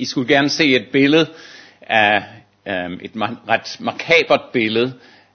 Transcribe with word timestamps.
I 0.00 0.04
skulle 0.04 0.34
gerne 0.34 0.48
se 0.48 0.76
et 0.76 0.86
billede 0.92 1.26
af 1.82 2.24
øhm, 2.68 3.00
et 3.02 3.10
ret 3.48 3.76
makabert 3.80 4.40
billede 4.52 4.92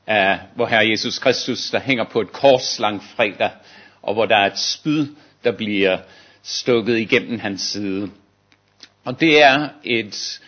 af 0.08 0.40
hvor 0.56 0.66
Herre 0.66 0.90
Jesus 0.90 1.20
Kristus, 1.20 1.70
der 1.70 1.80
hænger 1.80 2.04
på 2.04 2.22
et 2.22 2.32
kors 2.32 2.80
lang 2.80 3.04
fredag, 3.16 3.50
og 4.02 4.14
hvor 4.14 4.26
der 4.26 4.36
er 4.38 4.46
et 4.46 4.60
spyd, 4.60 5.08
der 5.44 5.52
bliver 5.52 5.98
stukket 6.44 6.98
igennem 6.98 7.40
hans 7.40 7.62
side. 7.62 8.10
Og 9.06 9.20
det 9.20 9.44
er 9.44 9.70
et 9.84 10.40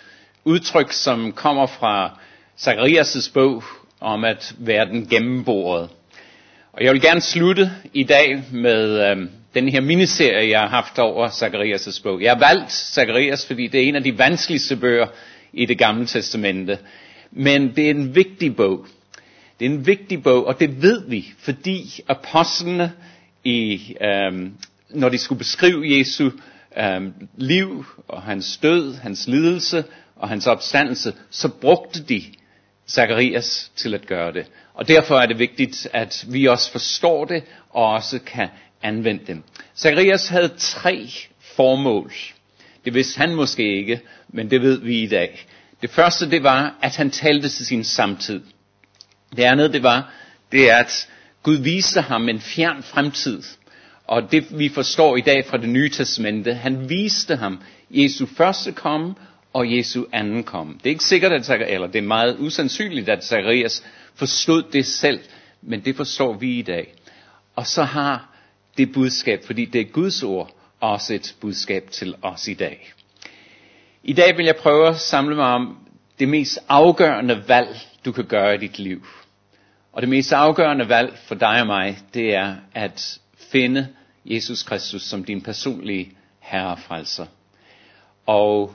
udtryk, 0.44 0.92
som 0.92 1.32
kommer 1.32 1.66
fra 1.66 2.20
Zacharias' 2.60 3.32
bog 3.34 3.64
om 4.00 4.24
at 4.24 4.56
være 4.58 4.86
den 4.86 5.08
gennemboret. 5.08 5.90
Og 6.74 6.84
jeg 6.84 6.94
vil 6.94 7.02
gerne 7.02 7.22
slutte 7.22 7.72
i 7.94 8.04
dag 8.04 8.44
med 8.52 9.10
øhm, 9.12 9.30
den 9.58 9.70
her 9.70 9.82
miniserie, 9.82 10.50
jeg 10.50 10.60
har 10.60 10.68
haft 10.68 11.00
over 11.00 11.28
Zacharias' 11.28 12.02
bog. 12.04 12.22
Jeg 12.22 12.32
har 12.32 12.40
valgt 12.40 12.72
Zacharias, 12.72 13.46
fordi 13.48 13.68
det 13.68 13.84
er 13.84 13.88
en 13.88 13.96
af 13.96 14.04
de 14.04 14.18
vanskeligste 14.18 14.76
bøger 14.76 15.08
i 15.54 15.66
det 15.66 15.78
gamle 15.78 16.06
testamente. 16.08 16.78
Men 17.32 17.76
det 17.76 17.86
er 17.86 17.90
en 17.90 18.16
vigtig 18.16 18.56
bog. 18.56 18.86
Det 19.60 19.66
er 19.66 19.70
en 19.70 19.86
vigtig 19.88 20.24
bog, 20.24 20.46
og 20.48 20.60
det 20.60 20.82
ved 20.82 21.10
vi, 21.10 21.26
fordi 21.40 22.00
apostlene, 22.08 22.92
i, 23.44 23.96
øhm, 24.02 24.52
når 24.90 25.10
de 25.10 25.18
skulle 25.18 25.40
beskrive 25.40 25.98
Jesu 25.98 26.30
øhm, 26.78 27.14
liv 27.38 27.86
og 28.08 28.22
hans 28.22 28.58
død, 28.58 28.96
hans 28.96 29.28
lidelse 29.28 29.84
og 30.16 30.30
hans 30.30 30.48
opstandelse, 30.48 31.14
så 31.30 31.48
brugte 31.50 32.04
de 32.04 32.24
Zacharias 32.90 33.72
til 33.76 33.94
at 33.94 34.08
gøre 34.08 34.34
det. 34.34 34.46
Og 34.74 34.88
derfor 34.88 35.16
er 35.20 35.26
det 35.26 35.40
vigtigt, 35.40 35.88
at 35.94 36.26
vi 36.30 36.46
også 36.46 36.72
forstår 36.72 37.26
det 37.26 37.44
og 37.70 37.86
også 37.94 38.20
kan 38.20 38.48
anvendte. 38.82 39.26
dem. 39.28 39.44
Zacharias 39.78 40.28
havde 40.28 40.52
tre 40.58 41.10
formål. 41.56 42.12
Det 42.86 42.94
vidste 42.94 43.18
han 43.18 43.36
måske 43.36 43.78
ikke, 43.78 44.00
men 44.30 44.52
det 44.52 44.62
ved 44.62 44.80
vi 44.82 45.04
i 45.04 45.08
dag. 45.08 45.46
Det 45.82 45.90
første 45.90 46.30
det 46.32 46.44
var, 46.44 46.76
at 46.82 46.96
han 46.96 47.10
talte 47.12 47.50
til 47.50 47.66
sin 47.66 47.84
samtid. 47.84 48.42
Det 49.36 49.44
andet 49.44 49.74
det 49.74 49.84
var, 49.84 50.14
det 50.52 50.70
er, 50.72 50.76
at 50.78 51.10
Gud 51.44 51.56
viste 51.58 52.02
ham 52.02 52.30
en 52.30 52.40
fjern 52.40 52.84
fremtid. 52.84 53.44
Og 54.08 54.32
det 54.32 54.60
vi 54.60 54.70
forstår 54.70 55.18
i 55.18 55.22
dag 55.22 55.46
fra 55.46 55.58
det 55.58 55.70
nye 55.70 55.90
testamente, 55.90 56.54
han 56.54 56.90
viste 56.90 57.36
ham 57.36 57.60
Jesu 57.90 58.26
første 58.26 58.72
komme 58.72 59.16
og 59.54 59.78
Jesu 59.78 60.06
anden 60.12 60.44
komme. 60.44 60.74
Det 60.74 60.86
er 60.86 60.90
ikke 60.90 61.04
sikkert, 61.04 61.32
at 61.32 61.46
Zacharias, 61.46 61.74
eller 61.74 61.88
det 61.88 62.00
er 62.00 62.08
meget 62.08 62.36
usandsynligt, 62.40 63.10
at 63.10 63.26
Zacharias 63.26 63.84
forstod 64.16 64.64
det 64.74 64.86
selv, 64.86 65.20
men 65.62 65.80
det 65.86 65.96
forstår 65.96 66.34
vi 66.34 66.60
i 66.60 66.62
dag. 66.62 66.94
Og 67.56 67.68
så 67.68 67.84
har 67.84 68.37
det 68.78 68.94
budskab, 68.94 69.46
fordi 69.46 69.66
det 69.66 69.82
er 69.82 69.86
Guds 69.86 70.24
ord, 70.24 70.52
også 70.80 71.14
et 71.14 71.36
budskab 71.42 71.90
til 71.92 72.16
os 72.22 72.48
i 72.48 72.54
dag. 72.54 72.94
I 74.04 74.14
dag 74.14 74.38
vil 74.38 74.46
jeg 74.46 74.56
prøve 74.56 74.88
at 74.88 75.00
samle 75.00 75.36
mig 75.36 75.46
om 75.46 75.78
det 76.20 76.30
mest 76.30 76.60
afgørende 76.70 77.44
valg, 77.48 77.78
du 78.06 78.12
kan 78.12 78.26
gøre 78.26 78.56
i 78.56 78.58
dit 78.58 78.80
liv. 78.80 79.06
Og 79.94 80.02
det 80.02 80.10
mest 80.10 80.34
afgørende 80.34 80.90
valg 80.90 81.18
for 81.28 81.36
dig 81.36 81.62
og 81.62 81.68
mig, 81.68 81.98
det 82.14 82.36
er 82.36 82.56
at 82.74 83.20
finde 83.52 83.88
Jesus 84.26 84.64
Kristus 84.64 85.02
som 85.02 85.24
din 85.24 85.42
personlige 85.42 86.12
herre 86.40 86.72
og 86.72 86.80
frelser. 86.80 87.26
Og 88.26 88.74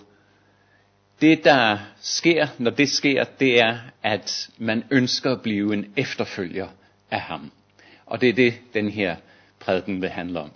det 1.21 1.45
der 1.45 1.79
sker, 2.01 2.47
når 2.59 2.71
det 2.71 2.89
sker, 2.91 3.25
det 3.25 3.61
er, 3.61 3.79
at 4.03 4.51
man 4.59 4.85
ønsker 4.91 5.33
at 5.33 5.43
blive 5.43 5.75
en 5.75 5.87
efterfølger 5.97 6.69
af 7.11 7.21
ham. 7.21 7.51
Og 8.07 8.21
det 8.21 8.29
er 8.29 8.33
det, 8.33 8.55
den 8.75 8.89
her 8.89 9.17
prædiken 9.65 10.03
vil 10.03 10.11
handle 10.11 10.41
om. 10.41 10.51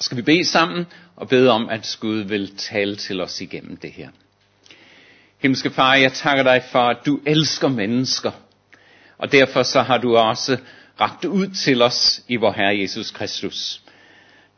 Skal 0.00 0.16
vi 0.16 0.22
bede 0.22 0.44
sammen 0.44 0.86
og 1.16 1.28
bede 1.28 1.50
om, 1.50 1.68
at 1.68 1.96
Gud 2.00 2.18
vil 2.18 2.56
tale 2.56 2.96
til 2.96 3.20
os 3.20 3.40
igennem 3.40 3.76
det 3.76 3.92
her. 3.92 4.08
Himmelske 5.38 5.70
Far, 5.70 5.94
jeg 5.94 6.12
takker 6.12 6.42
dig 6.42 6.62
for, 6.72 6.78
at 6.78 7.06
du 7.06 7.20
elsker 7.26 7.68
mennesker. 7.68 8.30
Og 9.18 9.32
derfor 9.32 9.62
så 9.62 9.82
har 9.82 9.98
du 9.98 10.16
også 10.16 10.56
ragt 11.00 11.24
ud 11.24 11.46
til 11.46 11.82
os 11.82 12.22
i 12.28 12.36
vor 12.36 12.52
Herre 12.52 12.78
Jesus 12.78 13.10
Kristus. 13.10 13.80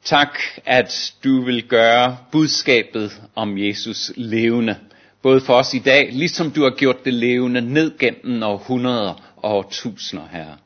Tak, 0.04 0.38
at 0.64 1.14
du 1.24 1.44
vil 1.44 1.68
gøre 1.68 2.18
budskabet 2.32 3.22
om 3.34 3.58
Jesus 3.58 4.12
levende 4.16 4.76
både 5.26 5.40
for 5.40 5.54
os 5.54 5.74
i 5.74 5.78
dag, 5.78 6.08
ligesom 6.12 6.50
du 6.50 6.62
har 6.62 6.70
gjort 6.70 7.04
det 7.04 7.14
levende 7.14 7.60
ned 7.60 7.98
gennem 7.98 8.42
århundreder 8.42 9.34
og 9.36 9.56
årtusinder, 9.56 10.28
herre. 10.32 10.56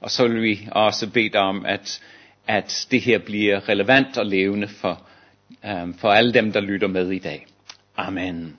Og 0.00 0.10
så 0.10 0.28
vil 0.28 0.42
vi 0.42 0.68
også 0.72 1.10
bede 1.10 1.28
dig 1.28 1.40
om, 1.40 1.66
at, 1.66 2.00
at 2.46 2.86
det 2.90 3.00
her 3.00 3.18
bliver 3.18 3.68
relevant 3.68 4.18
og 4.18 4.26
levende 4.26 4.68
for, 4.68 5.02
um, 5.64 5.94
for 5.94 6.10
alle 6.10 6.32
dem, 6.32 6.52
der 6.52 6.60
lytter 6.60 6.88
med 6.88 7.10
i 7.10 7.18
dag. 7.18 7.46
Amen. 7.96 8.56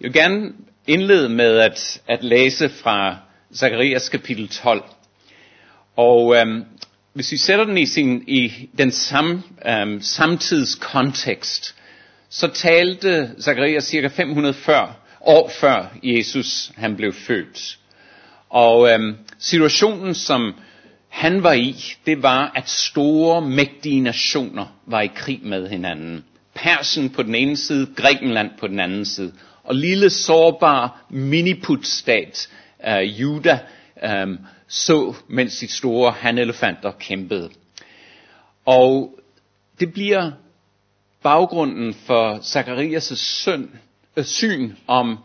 Jeg 0.00 0.04
vil 0.06 0.12
gerne 0.12 0.52
indlede 0.86 1.28
med 1.28 1.58
at, 1.58 2.02
at 2.08 2.24
læse 2.24 2.68
fra 2.68 3.16
Zakarias 3.54 4.08
kapitel 4.08 4.48
12. 4.48 4.82
Og 5.96 6.36
um, 6.42 6.64
hvis 7.12 7.32
vi 7.32 7.36
sætter 7.36 7.64
den 7.64 7.78
i, 7.78 7.86
sin, 7.86 8.24
i 8.26 8.68
den 8.78 8.90
sam, 8.90 9.42
um, 9.82 10.00
samtidskontekst, 10.00 11.74
så 12.28 12.48
talte 12.48 13.30
Zakarias 13.40 13.84
cirka 13.84 14.08
540 14.08 14.94
år 15.20 15.48
før 15.60 15.96
Jesus 16.02 16.72
han 16.76 16.96
blev 16.96 17.12
født. 17.12 17.78
Og 18.48 18.88
øhm, 18.92 19.16
situationen, 19.38 20.14
som 20.14 20.54
han 21.16 21.42
var 21.42 21.52
i, 21.52 21.74
det 22.06 22.22
var, 22.22 22.52
at 22.54 22.68
store, 22.68 23.40
mægtige 23.42 24.00
nationer 24.00 24.66
var 24.86 25.00
i 25.00 25.06
krig 25.14 25.40
med 25.42 25.68
hinanden. 25.68 26.24
Persen 26.54 27.10
på 27.10 27.22
den 27.22 27.34
ene 27.34 27.56
side, 27.56 27.86
Grækenland 27.96 28.50
på 28.60 28.66
den 28.68 28.80
anden 28.80 29.04
side. 29.04 29.32
Og 29.64 29.74
lille, 29.74 30.10
sårbar 30.10 31.04
miniputstat, 31.10 32.48
øh, 32.88 33.20
Juda, 33.20 33.58
øh, 34.04 34.38
så, 34.68 35.14
mens 35.28 35.58
de 35.58 35.68
store 35.68 36.12
hanelefanter 36.12 36.90
kæmpede. 36.92 37.50
Og 38.66 39.18
det 39.80 39.92
bliver 39.92 40.30
baggrunden 41.22 41.94
for 41.94 42.34
Zacharias' 42.38 43.14
søn, 43.16 43.70
øh, 44.16 44.24
syn 44.24 44.72
om, 44.86 45.18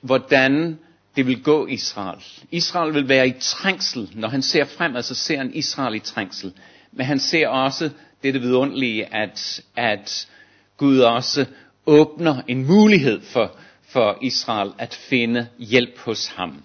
hvordan 0.00 0.78
det 1.20 1.26
vil 1.26 1.42
gå 1.42 1.66
Israel. 1.66 2.24
Israel 2.50 2.94
vil 2.94 3.08
være 3.08 3.28
i 3.28 3.32
trængsel. 3.40 4.10
Når 4.14 4.28
han 4.28 4.42
ser 4.42 4.64
frem, 4.64 5.02
så 5.02 5.14
ser 5.14 5.36
han 5.36 5.54
Israel 5.54 5.94
i 5.94 5.98
trængsel. 5.98 6.52
Men 6.92 7.06
han 7.06 7.18
ser 7.18 7.48
også 7.48 7.90
det, 8.22 8.34
det 8.34 8.42
vidunderlige, 8.42 9.14
at, 9.14 9.62
at 9.76 10.28
Gud 10.76 10.98
også 10.98 11.46
åbner 11.86 12.42
en 12.48 12.66
mulighed 12.66 13.20
for, 13.20 13.56
for 13.88 14.18
Israel 14.22 14.72
at 14.78 14.94
finde 14.94 15.48
hjælp 15.58 15.98
hos 15.98 16.26
ham. 16.26 16.62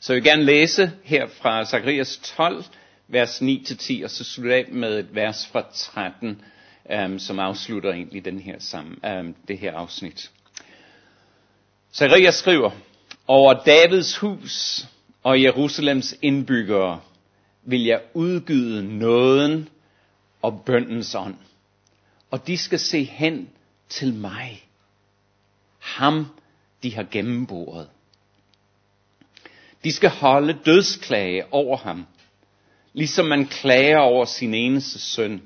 Så 0.00 0.12
jeg 0.12 0.16
vil 0.22 0.30
gerne 0.30 0.44
læse 0.44 0.92
her 1.04 1.26
fra 1.26 1.64
Zakarias 1.64 2.20
12, 2.36 2.64
vers 3.08 3.42
9-10, 3.42 4.04
og 4.04 4.10
så 4.10 4.24
slutte 4.24 4.54
af 4.54 4.64
med 4.72 4.98
et 4.98 5.14
vers 5.14 5.48
fra 5.52 5.64
13 5.74 6.40
øhm, 6.92 7.18
som 7.18 7.38
afslutter 7.38 7.92
egentlig 7.92 8.24
den 8.24 8.38
her 8.38 8.56
sammen, 8.58 8.98
øhm, 9.06 9.34
det 9.48 9.58
her 9.58 9.76
afsnit. 9.76 10.30
Zakarias 11.92 12.34
skriver, 12.34 12.70
over 13.28 13.54
Davids 13.54 14.16
hus 14.16 14.86
og 15.22 15.42
Jerusalems 15.42 16.14
indbyggere 16.22 17.00
vil 17.62 17.84
jeg 17.84 18.00
udgyde 18.14 18.98
nåden 18.98 19.68
og 20.42 20.62
bøndens 20.66 21.14
ånd. 21.14 21.36
Og 22.30 22.46
de 22.46 22.58
skal 22.58 22.78
se 22.78 23.04
hen 23.04 23.48
til 23.88 24.14
mig. 24.14 24.68
Ham, 25.78 26.26
de 26.82 26.94
har 26.94 27.06
gennemboret. 27.10 27.88
De 29.84 29.92
skal 29.92 30.10
holde 30.10 30.58
dødsklage 30.64 31.52
over 31.52 31.76
ham, 31.76 32.06
ligesom 32.92 33.26
man 33.26 33.46
klager 33.46 33.98
over 33.98 34.24
sin 34.24 34.54
eneste 34.54 34.98
søn 34.98 35.42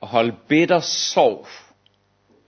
og 0.00 0.08
holde 0.08 0.36
bitter 0.48 0.80
sorg 0.80 1.46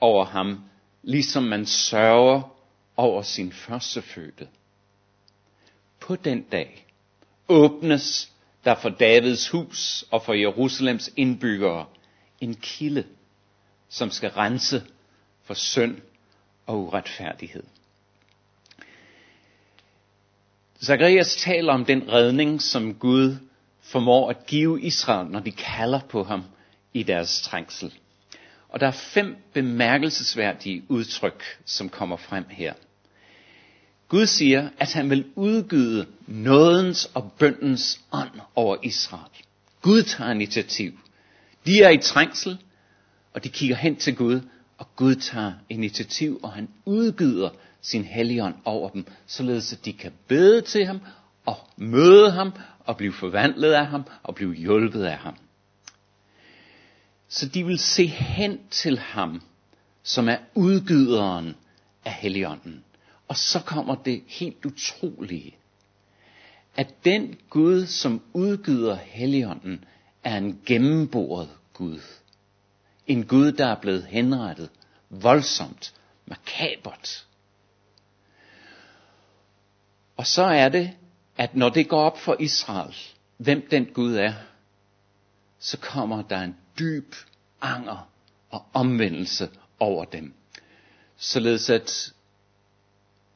over 0.01 0.25
ham, 0.25 0.65
ligesom 1.03 1.43
man 1.43 1.67
sørger 1.67 2.60
over 2.97 3.23
sin 3.23 3.53
førstefødte. 3.53 4.49
På 6.01 6.17
den 6.17 6.43
dag 6.43 6.87
åbnes 7.49 8.33
der 8.65 8.75
for 8.75 8.89
Davids 8.89 9.49
hus 9.49 10.05
og 10.11 10.23
for 10.23 10.35
Jerusalems 10.35 11.11
indbyggere 11.17 11.87
en 12.41 12.55
kilde, 12.55 13.05
som 13.89 14.11
skal 14.11 14.31
rense 14.31 14.83
for 15.43 15.55
synd 15.55 15.97
og 16.67 16.79
uretfærdighed. 16.79 17.63
Zacharias 20.85 21.37
taler 21.37 21.73
om 21.73 21.85
den 21.85 22.13
redning, 22.13 22.63
som 22.63 22.95
Gud 22.95 23.37
formår 23.81 24.31
at 24.31 24.47
give 24.47 24.83
Israel, 24.83 25.31
når 25.31 25.41
de 25.41 25.53
kalder 25.53 26.01
på 26.09 26.25
ham 26.25 26.45
i 26.93 27.03
deres 27.03 27.43
trængsel. 27.43 27.95
Og 28.71 28.81
der 28.81 28.87
er 28.87 28.91
fem 29.15 29.37
bemærkelsesværdige 29.55 30.83
udtryk, 30.89 31.45
som 31.65 31.89
kommer 31.89 32.17
frem 32.17 32.45
her. 32.49 32.75
Gud 34.09 34.27
siger, 34.27 34.69
at 34.79 34.93
han 34.93 35.11
vil 35.11 35.25
udgyde 35.35 36.07
nådens 36.27 37.11
og 37.15 37.33
bøndens 37.39 38.01
ånd 38.13 38.41
over 38.55 38.77
Israel. 38.83 39.45
Gud 39.83 40.03
tager 40.03 40.31
initiativ. 40.31 40.93
De 41.67 41.83
er 41.83 41.91
i 41.91 41.99
trængsel, 41.99 42.59
og 43.35 43.45
de 43.45 43.49
kigger 43.49 43.77
hen 43.77 43.97
til 43.97 44.17
Gud, 44.17 44.41
Og 44.81 44.97
Gud 44.97 45.15
tager 45.15 45.53
initiativ, 45.69 46.41
og 46.43 46.53
han 46.53 46.69
udgyder 46.85 47.51
sin 47.83 48.05
helligånd 48.05 48.55
over 48.65 48.89
dem, 48.89 49.07
således 49.27 49.73
at 49.73 49.85
de 49.85 49.93
kan 49.93 50.13
bede 50.29 50.61
til 50.61 50.87
ham, 50.87 51.01
og 51.47 51.57
møde 51.77 52.31
ham, 52.31 52.53
og 52.85 52.97
blive 52.97 53.13
forvandlet 53.13 53.73
af 53.73 53.87
ham, 53.87 54.05
og 54.23 54.35
blive 54.35 54.55
hjulpet 54.55 55.05
af 55.05 55.17
ham. 55.17 55.37
Så 57.31 57.49
de 57.49 57.67
vil 57.67 57.79
se 57.79 58.07
hen 58.07 58.61
til 58.71 58.99
ham, 58.99 59.43
som 60.03 60.29
er 60.29 60.37
udgyderen 60.55 61.57
af 62.05 62.13
Helligånden. 62.13 62.85
Og 63.29 63.37
så 63.37 63.61
kommer 63.61 63.95
det 63.95 64.23
helt 64.27 64.65
utrolige, 64.65 65.57
at 66.77 67.05
den 67.05 67.39
Gud, 67.51 67.87
som 67.87 68.23
udgyder 68.33 68.97
Helligånden, 68.97 69.85
er 70.25 70.37
en 70.39 70.61
gennemboret 70.67 71.49
Gud. 71.73 72.01
En 73.07 73.27
Gud, 73.27 73.53
der 73.53 73.67
er 73.67 73.81
blevet 73.81 74.05
henrettet 74.05 74.71
voldsomt, 75.11 75.95
makabert. 76.27 77.27
Og 80.17 80.27
så 80.27 80.43
er 80.43 80.69
det, 80.69 80.91
at 81.37 81.57
når 81.57 81.69
det 81.69 81.89
går 81.89 82.01
op 82.01 82.19
for 82.19 82.37
Israel, 82.41 82.95
hvem 83.37 83.69
den 83.71 83.87
Gud 83.87 84.15
er, 84.15 84.33
så 85.59 85.79
kommer 85.79 86.23
der 86.23 86.41
en 86.41 86.57
dyb 86.81 87.15
anger 87.61 88.09
og 88.51 88.65
omvendelse 88.73 89.51
over 89.79 90.05
dem. 90.05 90.35
Således 91.17 91.71
at, 91.71 92.13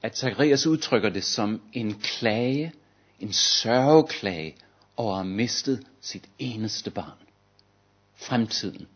at 0.03 0.19
Zacharias 0.19 0.67
udtrykker 0.67 1.09
det 1.09 1.25
som 1.25 1.63
en 1.73 1.95
klage, 2.01 2.73
en 3.21 3.33
sørgeklage 3.33 4.57
over 4.97 5.13
at 5.13 5.25
have 5.25 5.35
mistet 5.35 5.87
sit 6.01 6.29
eneste 6.39 6.91
barn. 6.91 7.19
Fremtiden 8.15 8.87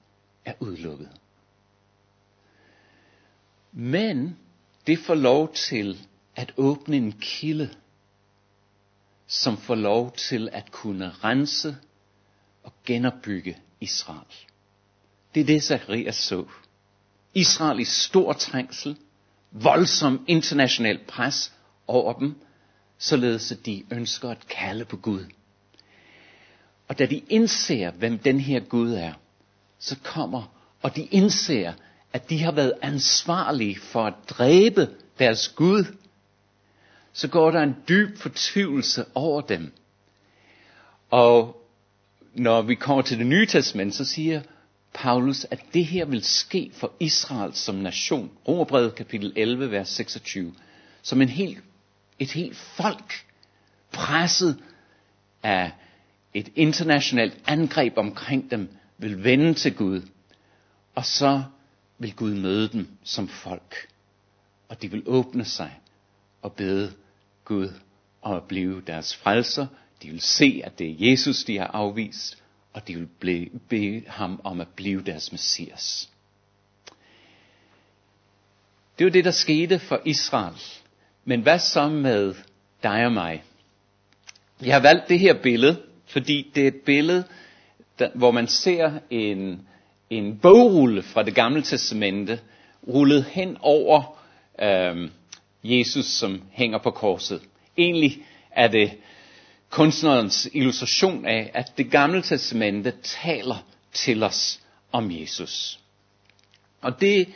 er 0.44 0.52
udelukket. 0.60 1.10
Men 3.72 4.38
det 4.86 4.98
får 4.98 5.14
lov 5.14 5.54
til 5.54 6.06
at 6.36 6.52
åbne 6.56 6.96
en 6.96 7.12
kilde, 7.12 7.70
som 9.26 9.56
får 9.56 9.74
lov 9.74 10.12
til 10.12 10.48
at 10.52 10.70
kunne 10.70 11.10
rense 11.10 11.76
og 12.62 12.72
genopbygge 12.86 13.58
Israel. 13.80 14.34
Det 15.34 15.40
er 15.40 15.44
det, 15.44 15.62
Zacharias 15.62 16.16
så. 16.16 16.44
Israel 17.34 17.80
i 17.80 17.84
stor 17.84 18.32
trængsel, 18.32 18.96
voldsom 19.50 20.24
international 20.26 20.98
pres 21.08 21.52
over 21.86 22.12
dem, 22.12 22.34
således 22.98 23.52
at 23.52 23.66
de 23.66 23.84
ønsker 23.90 24.30
at 24.30 24.48
kalde 24.48 24.84
på 24.84 24.96
Gud. 24.96 25.24
Og 26.88 26.98
da 26.98 27.06
de 27.06 27.18
indser, 27.18 27.90
hvem 27.90 28.18
den 28.18 28.40
her 28.40 28.60
Gud 28.60 28.92
er, 28.92 29.12
så 29.78 29.96
kommer, 30.04 30.54
og 30.82 30.96
de 30.96 31.04
indser, 31.04 31.72
at 32.12 32.30
de 32.30 32.42
har 32.42 32.52
været 32.52 32.72
ansvarlige 32.82 33.80
for 33.80 34.04
at 34.04 34.14
dræbe 34.28 34.88
deres 35.18 35.48
Gud, 35.48 35.84
så 37.12 37.28
går 37.28 37.50
der 37.50 37.62
en 37.62 37.76
dyb 37.88 38.18
fortvivlelse 38.18 39.04
over 39.14 39.40
dem. 39.40 39.72
Og 41.10 41.62
når 42.34 42.62
vi 42.62 42.74
kommer 42.74 43.02
til 43.02 43.18
det 43.18 43.26
nye 43.26 43.46
testament, 43.46 43.94
så 43.94 44.04
siger 44.04 44.42
Paulus, 44.94 45.44
at 45.50 45.60
det 45.74 45.86
her 45.86 46.04
vil 46.04 46.22
ske 46.24 46.70
for 46.74 46.92
Israel 47.00 47.54
som 47.54 47.74
nation. 47.74 48.30
Romerbrevet 48.48 48.94
kapitel 48.94 49.32
11, 49.36 49.70
vers 49.70 49.88
26. 49.88 50.54
Som 51.02 51.22
en 51.22 51.28
helt, 51.28 51.58
et 52.18 52.30
helt 52.32 52.56
folk 52.56 53.24
presset 53.92 54.58
af 55.42 55.72
et 56.34 56.48
internationalt 56.56 57.38
angreb 57.46 57.92
omkring 57.98 58.50
dem, 58.50 58.68
vil 58.98 59.24
vende 59.24 59.54
til 59.54 59.74
Gud. 59.74 60.02
Og 60.94 61.04
så 61.04 61.42
vil 61.98 62.14
Gud 62.16 62.34
møde 62.34 62.68
dem 62.68 62.88
som 63.04 63.28
folk. 63.28 63.74
Og 64.68 64.82
de 64.82 64.90
vil 64.90 65.02
åbne 65.06 65.44
sig 65.44 65.80
og 66.42 66.52
bede 66.52 66.92
Gud 67.44 67.68
om 68.22 68.36
at 68.36 68.42
blive 68.48 68.82
deres 68.86 69.16
frelser. 69.16 69.66
De 70.02 70.10
vil 70.10 70.20
se, 70.20 70.62
at 70.64 70.78
det 70.78 70.90
er 70.90 71.10
Jesus, 71.10 71.44
de 71.44 71.58
har 71.58 71.66
afvist 71.66 72.38
og 72.78 72.88
de 72.88 72.94
vil 72.94 73.50
bede 73.68 74.02
ham 74.06 74.40
om 74.44 74.60
at 74.60 74.68
blive 74.76 75.02
deres 75.02 75.32
messias. 75.32 76.10
Det 78.98 79.04
var 79.04 79.10
det, 79.10 79.24
der 79.24 79.30
skete 79.30 79.78
for 79.78 80.00
Israel. 80.04 80.62
Men 81.24 81.40
hvad 81.40 81.58
så 81.58 81.88
med 81.88 82.34
dig 82.82 83.06
og 83.06 83.12
mig? 83.12 83.42
Jeg 84.62 84.74
har 84.74 84.80
valgt 84.80 85.08
det 85.08 85.18
her 85.18 85.42
billede, 85.42 85.82
fordi 86.06 86.50
det 86.54 86.62
er 86.62 86.68
et 86.68 86.80
billede, 86.86 87.24
der, 87.98 88.10
hvor 88.14 88.30
man 88.30 88.46
ser 88.46 88.98
en, 89.10 89.68
en 90.10 90.38
bogrulle 90.38 91.02
fra 91.02 91.22
det 91.22 91.34
gamle 91.34 91.62
testamente, 91.62 92.40
rullet 92.88 93.24
hen 93.24 93.56
over 93.60 94.18
øh, 94.62 95.10
Jesus, 95.64 96.06
som 96.06 96.42
hænger 96.52 96.78
på 96.78 96.90
korset. 96.90 97.42
Egentlig 97.76 98.26
er 98.50 98.68
det 98.68 98.92
kunstnerens 99.70 100.48
illustration 100.52 101.26
af, 101.26 101.50
at 101.54 101.72
det 101.78 101.90
gamle 101.90 102.22
testamente 102.22 102.92
taler 103.02 103.64
til 103.92 104.22
os 104.22 104.60
om 104.92 105.10
Jesus. 105.10 105.80
Og 106.80 107.00
det 107.00 107.28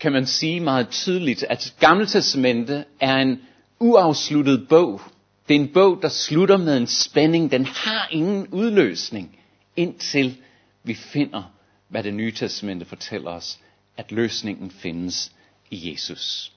kan 0.00 0.12
man 0.12 0.26
sige 0.26 0.60
meget 0.60 0.88
tydeligt, 0.88 1.42
at 1.42 1.74
gamle 1.80 2.06
testamente 2.06 2.84
er 3.00 3.16
en 3.16 3.42
uafsluttet 3.80 4.68
bog. 4.68 5.00
Det 5.48 5.56
er 5.56 5.60
en 5.60 5.72
bog, 5.72 5.98
der 6.02 6.08
slutter 6.08 6.56
med 6.56 6.76
en 6.76 6.86
spænding. 6.86 7.50
Den 7.50 7.64
har 7.64 8.08
ingen 8.10 8.46
udløsning, 8.48 9.38
indtil 9.76 10.36
vi 10.82 10.94
finder, 10.94 11.42
hvad 11.88 12.02
det 12.02 12.14
nye 12.14 12.32
testamente 12.32 12.86
fortæller 12.86 13.30
os, 13.30 13.58
at 13.96 14.12
løsningen 14.12 14.70
findes 14.70 15.32
i 15.70 15.90
Jesus. 15.90 16.52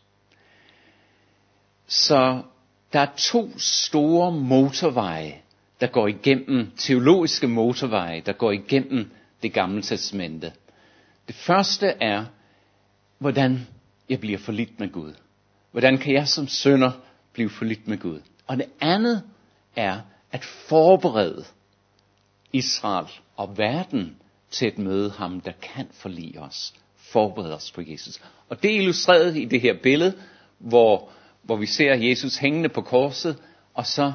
Så 1.88 2.41
der 2.93 2.99
er 2.99 3.07
to 3.17 3.59
store 3.59 4.31
motorveje, 4.31 5.35
der 5.81 5.87
går 5.87 6.07
igennem, 6.07 6.71
teologiske 6.77 7.47
motorveje, 7.47 8.21
der 8.25 8.33
går 8.33 8.51
igennem 8.51 9.11
det 9.43 9.53
gamle 9.53 9.81
testamente. 9.81 10.51
Det 11.27 11.35
første 11.35 11.87
er, 11.87 12.25
hvordan 13.17 13.67
jeg 14.09 14.19
bliver 14.19 14.37
forlidt 14.37 14.79
med 14.79 14.91
Gud. 14.91 15.13
Hvordan 15.71 15.97
kan 15.97 16.13
jeg 16.13 16.27
som 16.27 16.47
sønder 16.47 16.91
blive 17.33 17.49
forlidt 17.49 17.87
med 17.87 17.97
Gud? 17.97 18.19
Og 18.47 18.57
det 18.57 18.65
andet 18.81 19.23
er 19.75 19.99
at 20.31 20.43
forberede 20.43 21.45
Israel 22.53 23.07
og 23.35 23.57
verden 23.57 24.15
til 24.51 24.65
at 24.65 24.77
møde 24.77 25.11
ham, 25.11 25.41
der 25.41 25.51
kan 25.51 25.87
forlige 25.91 26.41
os. 26.41 26.73
Forberede 26.95 27.56
os 27.56 27.71
på 27.71 27.81
Jesus. 27.87 28.21
Og 28.49 28.63
det 28.63 28.71
er 28.71 28.79
illustreret 28.79 29.37
i 29.37 29.45
det 29.45 29.61
her 29.61 29.73
billede, 29.83 30.13
hvor 30.57 31.09
hvor 31.47 31.56
vi 31.56 31.66
ser 31.66 31.94
Jesus 31.94 32.37
hængende 32.37 32.69
på 32.69 32.81
korset, 32.81 33.37
og 33.73 33.85
så 33.85 34.13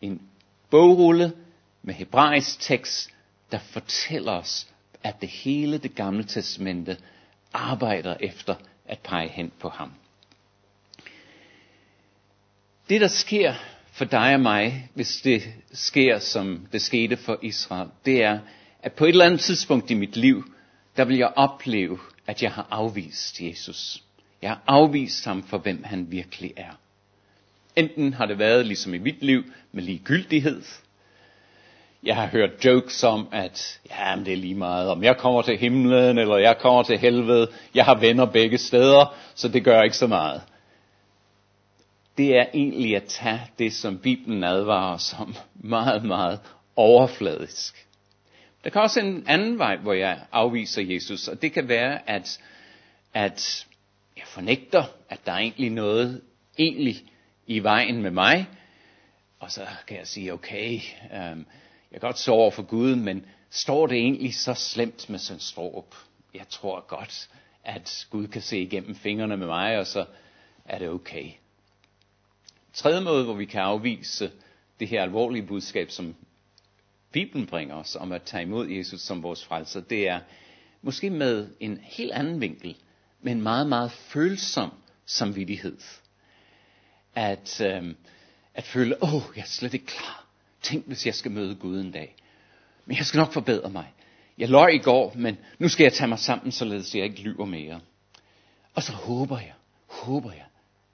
en 0.00 0.22
bogrulle 0.70 1.32
med 1.82 1.94
hebraisk 1.94 2.60
tekst, 2.60 3.10
der 3.52 3.58
fortæller 3.58 4.32
os, 4.32 4.68
at 5.02 5.20
det 5.20 5.28
hele 5.28 5.78
det 5.78 5.94
gamle 5.94 6.24
testamente 6.24 6.96
arbejder 7.52 8.16
efter 8.20 8.54
at 8.86 8.98
pege 8.98 9.28
hen 9.28 9.52
på 9.60 9.68
ham. 9.68 9.92
Det 12.88 13.00
der 13.00 13.08
sker 13.08 13.54
for 13.92 14.04
dig 14.04 14.34
og 14.34 14.40
mig, 14.40 14.90
hvis 14.94 15.20
det 15.20 15.42
sker 15.72 16.18
som 16.18 16.66
det 16.72 16.82
skete 16.82 17.16
for 17.16 17.38
Israel, 17.42 17.88
det 18.04 18.22
er, 18.22 18.38
at 18.82 18.92
på 18.92 19.04
et 19.04 19.08
eller 19.08 19.24
andet 19.24 19.40
tidspunkt 19.40 19.90
i 19.90 19.94
mit 19.94 20.16
liv, 20.16 20.44
der 20.96 21.04
vil 21.04 21.16
jeg 21.16 21.32
opleve, 21.36 21.98
at 22.26 22.42
jeg 22.42 22.52
har 22.52 22.66
afvist 22.70 23.40
Jesus. 23.40 24.02
Jeg 24.42 24.50
har 24.50 24.62
afvist 24.66 25.24
ham 25.24 25.42
for, 25.42 25.58
hvem 25.58 25.84
han 25.84 26.10
virkelig 26.10 26.52
er. 26.56 26.78
Enten 27.76 28.12
har 28.12 28.26
det 28.26 28.38
været 28.38 28.66
ligesom 28.66 28.94
i 28.94 28.98
mit 28.98 29.22
liv 29.22 29.42
med 29.72 29.82
ligegyldighed. 29.82 30.62
Jeg 32.02 32.16
har 32.16 32.26
hørt 32.26 32.64
jokes 32.64 33.04
om, 33.04 33.28
at 33.32 33.80
ja, 33.90 34.16
men 34.16 34.24
det 34.24 34.32
er 34.32 34.36
lige 34.36 34.54
meget, 34.54 34.90
om 34.90 35.02
jeg 35.02 35.16
kommer 35.16 35.42
til 35.42 35.58
himlen, 35.58 36.18
eller 36.18 36.36
jeg 36.36 36.58
kommer 36.58 36.82
til 36.82 36.98
helvede. 36.98 37.48
Jeg 37.74 37.84
har 37.84 37.94
venner 37.94 38.26
begge 38.26 38.58
steder, 38.58 39.14
så 39.34 39.48
det 39.48 39.64
gør 39.64 39.82
ikke 39.82 39.96
så 39.96 40.06
meget. 40.06 40.42
Det 42.18 42.38
er 42.38 42.46
egentlig 42.54 42.96
at 42.96 43.04
tage 43.04 43.40
det, 43.58 43.72
som 43.72 43.98
Bibelen 43.98 44.44
advarer 44.44 44.94
os 44.94 45.16
om, 45.18 45.36
meget, 45.54 46.04
meget 46.04 46.40
overfladisk. 46.76 47.86
Der 48.64 48.70
kan 48.70 48.82
også 48.82 49.00
en 49.00 49.24
anden 49.26 49.58
vej, 49.58 49.76
hvor 49.76 49.92
jeg 49.92 50.20
afviser 50.32 50.82
Jesus, 50.82 51.28
og 51.28 51.42
det 51.42 51.52
kan 51.52 51.68
være, 51.68 52.10
at, 52.10 52.40
at 53.14 53.66
jeg 54.16 54.24
fornægter, 54.26 54.84
at 55.08 55.26
der 55.26 55.32
er 55.32 55.38
egentlig 55.38 55.70
noget 55.70 56.22
egentlig 56.58 57.04
i 57.46 57.60
vejen 57.60 58.02
med 58.02 58.10
mig. 58.10 58.46
Og 59.38 59.50
så 59.50 59.66
kan 59.86 59.98
jeg 59.98 60.06
sige, 60.06 60.32
okay, 60.32 60.80
øhm, 61.14 61.46
jeg 61.90 62.00
kan 62.00 62.00
godt 62.00 62.18
sove 62.18 62.40
over 62.40 62.50
for 62.50 62.62
Gud, 62.62 62.94
men 62.94 63.26
står 63.50 63.86
det 63.86 63.98
egentlig 63.98 64.34
så 64.34 64.54
slemt 64.54 65.10
med 65.10 65.18
sin 65.18 65.40
stråb? 65.40 65.94
Jeg 66.34 66.48
tror 66.48 66.86
godt, 66.88 67.28
at 67.64 68.06
Gud 68.10 68.26
kan 68.26 68.42
se 68.42 68.58
igennem 68.58 68.94
fingrene 68.94 69.36
med 69.36 69.46
mig, 69.46 69.78
og 69.78 69.86
så 69.86 70.06
er 70.64 70.78
det 70.78 70.88
okay. 70.88 71.30
Tredje 72.72 73.00
måde, 73.00 73.24
hvor 73.24 73.34
vi 73.34 73.44
kan 73.44 73.60
afvise 73.60 74.30
det 74.80 74.88
her 74.88 75.02
alvorlige 75.02 75.46
budskab, 75.46 75.90
som 75.90 76.14
Bibelen 77.12 77.46
bringer 77.46 77.74
os 77.74 77.96
om 77.96 78.12
at 78.12 78.22
tage 78.22 78.42
imod 78.42 78.68
Jesus 78.68 79.00
som 79.00 79.22
vores 79.22 79.44
frelser, 79.44 79.80
det 79.80 80.08
er 80.08 80.20
måske 80.82 81.10
med 81.10 81.48
en 81.60 81.78
helt 81.82 82.12
anden 82.12 82.40
vinkel, 82.40 82.76
med 83.20 83.32
en 83.32 83.42
meget, 83.42 83.66
meget 83.66 83.92
følsom 83.92 84.72
samvittighed. 85.06 85.78
At, 87.14 87.60
øh, 87.60 87.94
at 88.54 88.64
føle, 88.64 89.02
åh, 89.02 89.14
oh, 89.14 89.22
jeg 89.36 89.42
er 89.42 89.46
slet 89.46 89.74
ikke 89.74 89.86
klar. 89.86 90.26
Tænk, 90.62 90.86
hvis 90.86 91.06
jeg 91.06 91.14
skal 91.14 91.30
møde 91.30 91.54
Gud 91.54 91.80
en 91.80 91.92
dag. 91.92 92.16
Men 92.86 92.96
jeg 92.96 93.06
skal 93.06 93.18
nok 93.18 93.32
forbedre 93.32 93.70
mig. 93.70 93.92
Jeg 94.38 94.48
løg 94.48 94.74
i 94.74 94.78
går, 94.78 95.12
men 95.14 95.38
nu 95.58 95.68
skal 95.68 95.84
jeg 95.84 95.92
tage 95.92 96.08
mig 96.08 96.18
sammen, 96.18 96.52
således 96.52 96.94
jeg 96.94 97.04
ikke 97.04 97.20
lyver 97.20 97.44
mere. 97.44 97.80
Og 98.74 98.82
så 98.82 98.92
håber 98.92 99.38
jeg, 99.38 99.54
håber 99.86 100.32
jeg, 100.32 100.46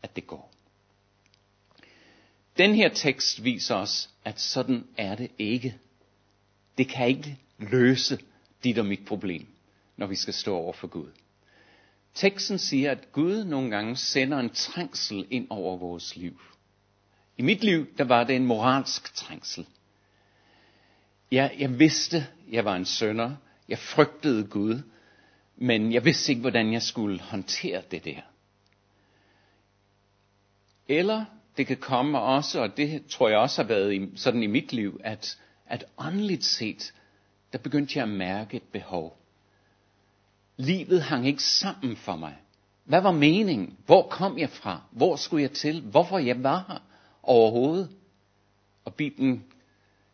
at 0.03 0.17
det 0.17 0.27
går. 0.27 0.53
Den 2.59 2.75
her 2.75 2.89
tekst 2.89 3.45
viser 3.45 3.75
os, 3.75 4.11
at 4.25 4.41
sådan 4.41 4.87
er 4.97 5.15
det 5.15 5.31
ikke. 5.39 5.77
Det 6.79 6.89
kan 6.89 7.09
ikke 7.09 7.39
løse 7.59 8.19
dit 8.65 8.79
og 8.79 8.87
mit 8.87 9.05
problem, 9.07 9.47
når 9.97 10.07
vi 10.07 10.15
skal 10.17 10.35
stå 10.35 10.57
over 10.57 10.73
for 10.73 10.87
Gud. 10.87 11.11
Teksten 12.15 12.59
siger, 12.59 12.91
at 12.91 13.13
Gud 13.13 13.45
nogle 13.45 13.71
gange 13.71 13.97
sender 13.97 14.39
en 14.39 14.51
trængsel 14.51 15.27
ind 15.31 15.47
over 15.51 15.77
vores 15.77 16.17
liv. 16.17 16.41
I 17.39 17.43
mit 17.43 17.65
liv, 17.65 17.87
der 17.99 18.05
var 18.05 18.25
det 18.25 18.37
en 18.37 18.47
moralsk 18.47 19.15
trængsel. 19.15 19.67
Jeg, 21.31 21.55
jeg 21.59 21.79
vidste, 21.79 22.27
jeg 22.51 22.65
var 22.65 22.77
en 22.77 22.85
sønder. 22.85 23.37
Jeg 23.69 23.79
frygtede 23.79 24.47
Gud. 24.47 24.83
Men 25.57 25.93
jeg 25.93 26.05
vidste 26.05 26.33
ikke, 26.33 26.41
hvordan 26.41 26.73
jeg 26.73 26.83
skulle 26.83 27.21
håndtere 27.21 27.83
det 27.91 28.05
der. 28.05 28.21
Eller 30.89 31.25
det 31.57 31.67
kan 31.67 31.77
komme 31.77 32.21
også, 32.21 32.61
og 32.61 32.77
det 32.77 33.07
tror 33.07 33.29
jeg 33.29 33.39
også 33.39 33.63
har 33.63 33.69
været 33.69 33.95
i, 33.95 34.17
sådan 34.17 34.43
i 34.43 34.47
mit 34.47 34.73
liv, 34.73 35.01
at, 35.05 35.39
at 35.67 35.85
åndeligt 35.99 36.45
set, 36.45 36.95
der 37.53 37.59
begyndte 37.59 37.99
jeg 37.99 38.03
at 38.03 38.09
mærke 38.09 38.57
et 38.57 38.63
behov. 38.63 39.22
Livet 40.63 41.03
hang 41.03 41.27
ikke 41.27 41.43
sammen 41.43 41.97
for 41.97 42.17
mig. 42.17 42.37
Hvad 42.85 43.01
var 43.01 43.13
meningen? 43.13 43.77
Hvor 43.87 44.09
kom 44.09 44.39
jeg 44.39 44.51
fra? 44.51 44.81
Hvor 44.91 45.17
skulle 45.17 45.43
jeg 45.43 45.53
til? 45.53 45.81
Hvorfor 45.81 46.19
jeg 46.19 46.43
var 46.43 46.65
her 46.69 46.79
overhovedet? 47.23 47.91
Og 48.85 48.95
Bibelen, 48.95 49.45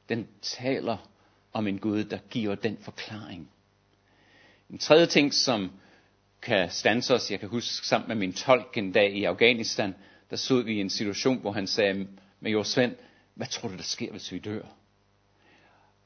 den 0.08 0.28
taler 0.42 0.96
om 1.52 1.66
en 1.66 1.78
Gud, 1.78 2.04
der 2.04 2.18
giver 2.30 2.54
den 2.54 2.78
forklaring. 2.80 3.50
En 4.70 4.78
tredje 4.78 5.06
ting, 5.06 5.34
som 5.34 5.70
kan 6.42 6.70
stanse 6.70 7.14
os, 7.14 7.30
jeg 7.30 7.40
kan 7.40 7.48
huske 7.48 7.86
sammen 7.86 8.08
med 8.08 8.16
min 8.16 8.32
tolk 8.32 8.76
en 8.76 8.92
dag 8.92 9.16
i 9.16 9.24
Afghanistan, 9.24 9.94
der 10.30 10.36
stod 10.36 10.64
vi 10.64 10.72
i 10.72 10.80
en 10.80 10.90
situation, 10.90 11.40
hvor 11.40 11.52
han 11.52 11.66
sagde, 11.66 12.08
Major 12.40 12.62
Svend, 12.62 12.96
hvad 13.34 13.46
tror 13.46 13.68
du, 13.68 13.76
der 13.76 13.82
sker, 13.82 14.10
hvis 14.10 14.32
vi 14.32 14.38
dør? 14.38 14.62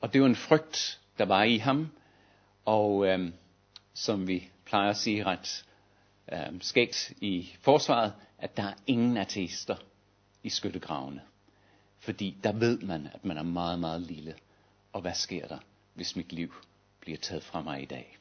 Og 0.00 0.12
det 0.12 0.20
var 0.20 0.26
en 0.26 0.36
frygt, 0.36 1.00
der 1.18 1.24
var 1.24 1.42
i 1.42 1.56
ham, 1.56 1.88
og 2.64 3.06
øhm, 3.06 3.32
som 3.94 4.28
vi 4.28 4.50
plejer 4.64 4.90
at 4.90 4.96
sige 4.96 5.24
ret 5.24 5.64
øh, 6.32 6.60
skægt 6.60 7.12
i 7.20 7.54
forsvaret, 7.60 8.12
at 8.38 8.56
der 8.56 8.62
er 8.62 8.74
ingen 8.86 9.16
ateister 9.16 9.76
i 10.42 10.48
skyttegravene. 10.48 11.22
Fordi 11.98 12.36
der 12.44 12.52
ved 12.52 12.78
man, 12.78 13.08
at 13.14 13.24
man 13.24 13.36
er 13.36 13.42
meget, 13.42 13.78
meget 13.78 14.00
lille. 14.00 14.34
Og 14.92 15.00
hvad 15.00 15.14
sker 15.14 15.48
der, 15.48 15.58
hvis 15.94 16.16
mit 16.16 16.32
liv 16.32 16.54
bliver 17.00 17.18
taget 17.18 17.42
fra 17.42 17.62
mig 17.62 17.82
i 17.82 17.86
dag? 17.86 18.18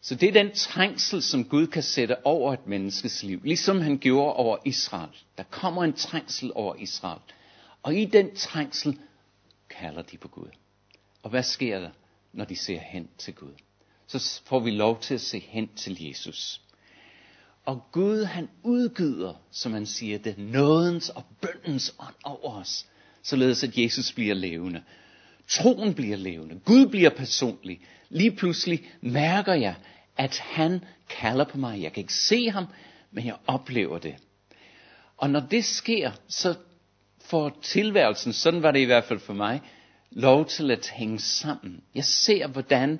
Så 0.00 0.14
det 0.14 0.28
er 0.28 0.32
den 0.32 0.52
trængsel, 0.54 1.22
som 1.22 1.44
Gud 1.44 1.66
kan 1.66 1.82
sætte 1.82 2.26
over 2.26 2.52
et 2.52 2.66
menneskes 2.66 3.22
liv. 3.22 3.40
Ligesom 3.44 3.80
han 3.80 3.98
gjorde 3.98 4.34
over 4.34 4.56
Israel. 4.64 5.10
Der 5.38 5.42
kommer 5.42 5.84
en 5.84 5.92
trængsel 5.92 6.52
over 6.54 6.74
Israel. 6.74 7.20
Og 7.82 7.94
i 7.94 8.04
den 8.04 8.36
trængsel 8.36 8.98
kalder 9.68 10.02
de 10.02 10.18
på 10.18 10.28
Gud. 10.28 10.48
Og 11.22 11.30
hvad 11.30 11.42
sker 11.42 11.80
der, 11.80 11.90
når 12.32 12.44
de 12.44 12.56
ser 12.56 12.80
hen 12.80 13.08
til 13.18 13.34
Gud? 13.34 13.52
Så 14.14 14.40
får 14.44 14.60
vi 14.60 14.70
lov 14.70 15.00
til 15.00 15.14
at 15.14 15.20
se 15.20 15.38
hen 15.38 15.68
til 15.76 16.04
Jesus. 16.06 16.60
Og 17.64 17.84
Gud 17.92 18.24
han 18.24 18.48
udgyder, 18.62 19.34
som 19.50 19.72
han 19.72 19.86
siger 19.86 20.18
det, 20.18 20.38
nådens 20.38 21.08
og 21.08 21.24
bøndens 21.40 21.94
ånd 21.98 22.14
over 22.24 22.60
os, 22.60 22.86
således 23.22 23.64
at 23.64 23.78
Jesus 23.78 24.12
bliver 24.12 24.34
levende. 24.34 24.82
Troen 25.48 25.94
bliver 25.94 26.16
levende. 26.16 26.60
Gud 26.64 26.86
bliver 26.86 27.10
personlig. 27.10 27.80
Lige 28.08 28.36
pludselig 28.36 28.90
mærker 29.00 29.54
jeg, 29.54 29.74
at 30.16 30.38
han 30.38 30.84
kalder 31.08 31.44
på 31.44 31.58
mig. 31.58 31.82
Jeg 31.82 31.92
kan 31.92 32.00
ikke 32.00 32.14
se 32.14 32.50
ham, 32.50 32.66
men 33.10 33.26
jeg 33.26 33.36
oplever 33.46 33.98
det. 33.98 34.14
Og 35.16 35.30
når 35.30 35.40
det 35.40 35.64
sker, 35.64 36.12
så 36.28 36.54
får 37.20 37.58
tilværelsen, 37.62 38.32
sådan 38.32 38.62
var 38.62 38.70
det 38.70 38.80
i 38.80 38.84
hvert 38.84 39.04
fald 39.04 39.18
for 39.18 39.32
mig, 39.32 39.60
lov 40.10 40.46
til 40.46 40.70
at 40.70 40.88
hænge 40.94 41.18
sammen. 41.18 41.82
Jeg 41.94 42.04
ser, 42.04 42.46
hvordan 42.46 42.98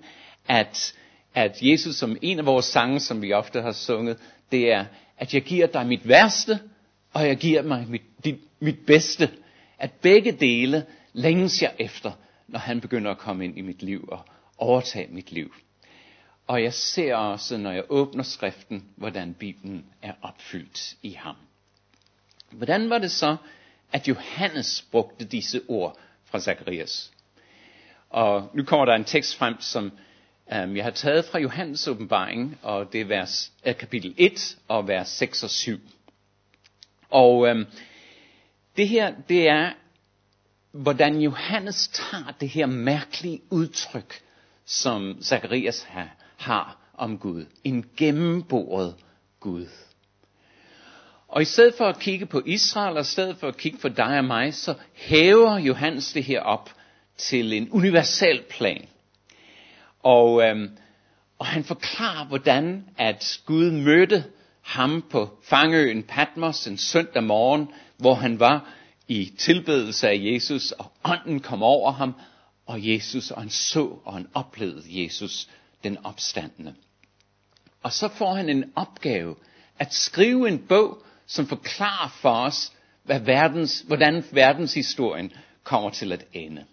at, 0.49 0.95
at 1.35 1.59
Jesus, 1.63 1.97
som 1.97 2.17
en 2.23 2.39
af 2.39 2.47
vores 2.47 2.67
sange, 2.67 3.01
som 3.01 3.23
vi 3.23 3.33
ofte 3.33 3.63
har 3.63 3.73
sunget, 3.73 4.19
det 4.53 4.73
er, 4.73 4.85
at 5.19 5.35
jeg 5.35 5.43
giver 5.43 5.67
dig 5.67 5.87
mit 5.87 6.09
værste, 6.09 6.61
og 7.13 7.27
jeg 7.27 7.37
giver 7.37 7.63
mig 7.63 7.87
mit, 7.89 8.03
dit, 8.25 8.39
mit 8.61 8.87
bedste. 8.87 9.31
At 9.79 9.93
begge 9.93 10.33
dele 10.33 10.87
længes 11.13 11.63
jeg 11.63 11.75
efter, 11.79 12.13
når 12.49 12.59
han 12.59 12.81
begynder 12.81 13.11
at 13.11 13.19
komme 13.19 13.45
ind 13.45 13.59
i 13.59 13.61
mit 13.61 13.83
liv 13.83 14.09
og 14.13 14.21
overtage 14.59 15.09
mit 15.11 15.33
liv. 15.33 15.55
Og 16.47 16.63
jeg 16.63 16.73
ser 16.73 17.17
også, 17.17 17.57
når 17.57 17.73
jeg 17.73 17.85
åbner 17.89 18.23
skriften, 18.23 18.85
hvordan 18.97 19.35
Bibelen 19.35 19.85
er 20.03 20.13
opfyldt 20.23 20.97
i 21.03 21.11
ham. 21.11 21.37
Hvordan 22.51 22.91
var 22.91 22.99
det 22.99 23.11
så, 23.11 23.37
at 23.93 24.09
Johannes 24.09 24.87
brugte 24.91 25.25
disse 25.25 25.61
ord 25.69 25.99
fra 26.25 26.41
Zakarias? 26.41 27.13
Og 28.11 28.51
nu 28.55 28.65
kommer 28.65 28.85
der 28.85 28.95
en 28.95 29.05
tekst 29.05 29.37
frem, 29.37 29.61
som 29.61 29.93
Øhm, 30.53 30.77
jeg 30.77 30.85
har 30.85 30.91
taget 30.91 31.25
fra 31.25 31.39
Johannes 31.39 31.89
åbenbaring, 31.89 32.59
og 32.63 32.93
det 32.93 33.01
er 33.01 33.05
vers, 33.05 33.53
kapitel 33.79 34.15
1 34.17 34.57
og 34.69 34.89
vers 34.89 35.09
6 35.09 35.43
og 35.43 35.51
7. 35.51 35.81
Og 37.11 37.49
øhm, 37.49 37.67
det 38.77 38.89
her, 38.89 39.15
det 39.29 39.49
er, 39.49 39.73
hvordan 40.73 41.21
Johannes 41.21 41.89
tager 41.89 42.33
det 42.41 42.49
her 42.49 42.67
mærkelige 42.67 43.41
udtryk, 43.51 44.21
som 44.65 45.23
Zakarias 45.23 45.83
har, 45.83 46.17
har 46.37 46.77
om 46.95 47.19
Gud. 47.19 47.45
En 47.65 47.85
gennemboret 47.97 48.95
Gud. 49.41 49.67
Og 51.29 51.43
i 51.43 51.45
stedet 51.45 51.75
for 51.75 51.85
at 51.85 51.99
kigge 51.99 52.27
på 52.27 52.43
Israel, 52.47 52.95
og 52.97 53.01
i 53.01 53.05
stedet 53.05 53.37
for 53.37 53.49
at 53.49 53.57
kigge 53.57 53.79
på 53.79 53.89
dig 53.89 54.19
og 54.19 54.25
mig, 54.25 54.55
så 54.55 54.75
hæver 54.95 55.59
Johannes 55.59 56.13
det 56.13 56.25
her 56.25 56.41
op 56.41 56.71
til 57.17 57.53
en 57.53 57.71
universal 57.71 58.43
plan. 58.51 58.89
Og, 60.05 60.43
øhm, 60.43 60.71
og 61.39 61.47
han 61.47 61.65
forklarer, 61.65 62.27
hvordan 62.27 62.85
at 62.99 63.41
Gud 63.47 63.71
mødte 63.71 64.25
ham 64.63 65.05
på 65.11 65.39
fangeøen 65.43 66.03
Patmos 66.03 66.67
en 66.67 66.79
søndag 66.79 67.25
morgen, 67.25 67.69
hvor 67.97 68.15
han 68.15 68.41
var 68.41 68.75
i 69.09 69.33
tilbedelse 69.39 70.09
af 70.09 70.21
Jesus, 70.21 70.73
og 70.73 70.93
ånden 71.05 71.41
kom 71.41 71.63
over 71.63 71.93
ham, 71.93 72.15
og 72.67 72.89
Jesus, 72.89 73.31
og 73.31 73.41
han 73.41 73.51
så, 73.51 73.99
og 74.05 74.13
han 74.13 74.27
oplevede 74.35 75.03
Jesus 75.03 75.49
den 75.85 75.99
opstandende. 76.05 76.75
Og 77.83 77.93
så 77.93 78.09
får 78.09 78.35
han 78.35 78.49
en 78.49 78.73
opgave 78.77 79.37
at 79.79 79.95
skrive 79.95 80.49
en 80.49 80.59
bog, 80.59 80.99
som 81.27 81.47
forklarer 81.47 82.19
for 82.21 82.31
os, 82.31 82.73
hvad 83.03 83.21
verdens, 83.21 83.85
hvordan 83.87 84.25
verdenshistorien 84.33 85.33
kommer 85.63 85.91
til 85.91 86.13
at 86.13 86.25
ende. 86.33 86.65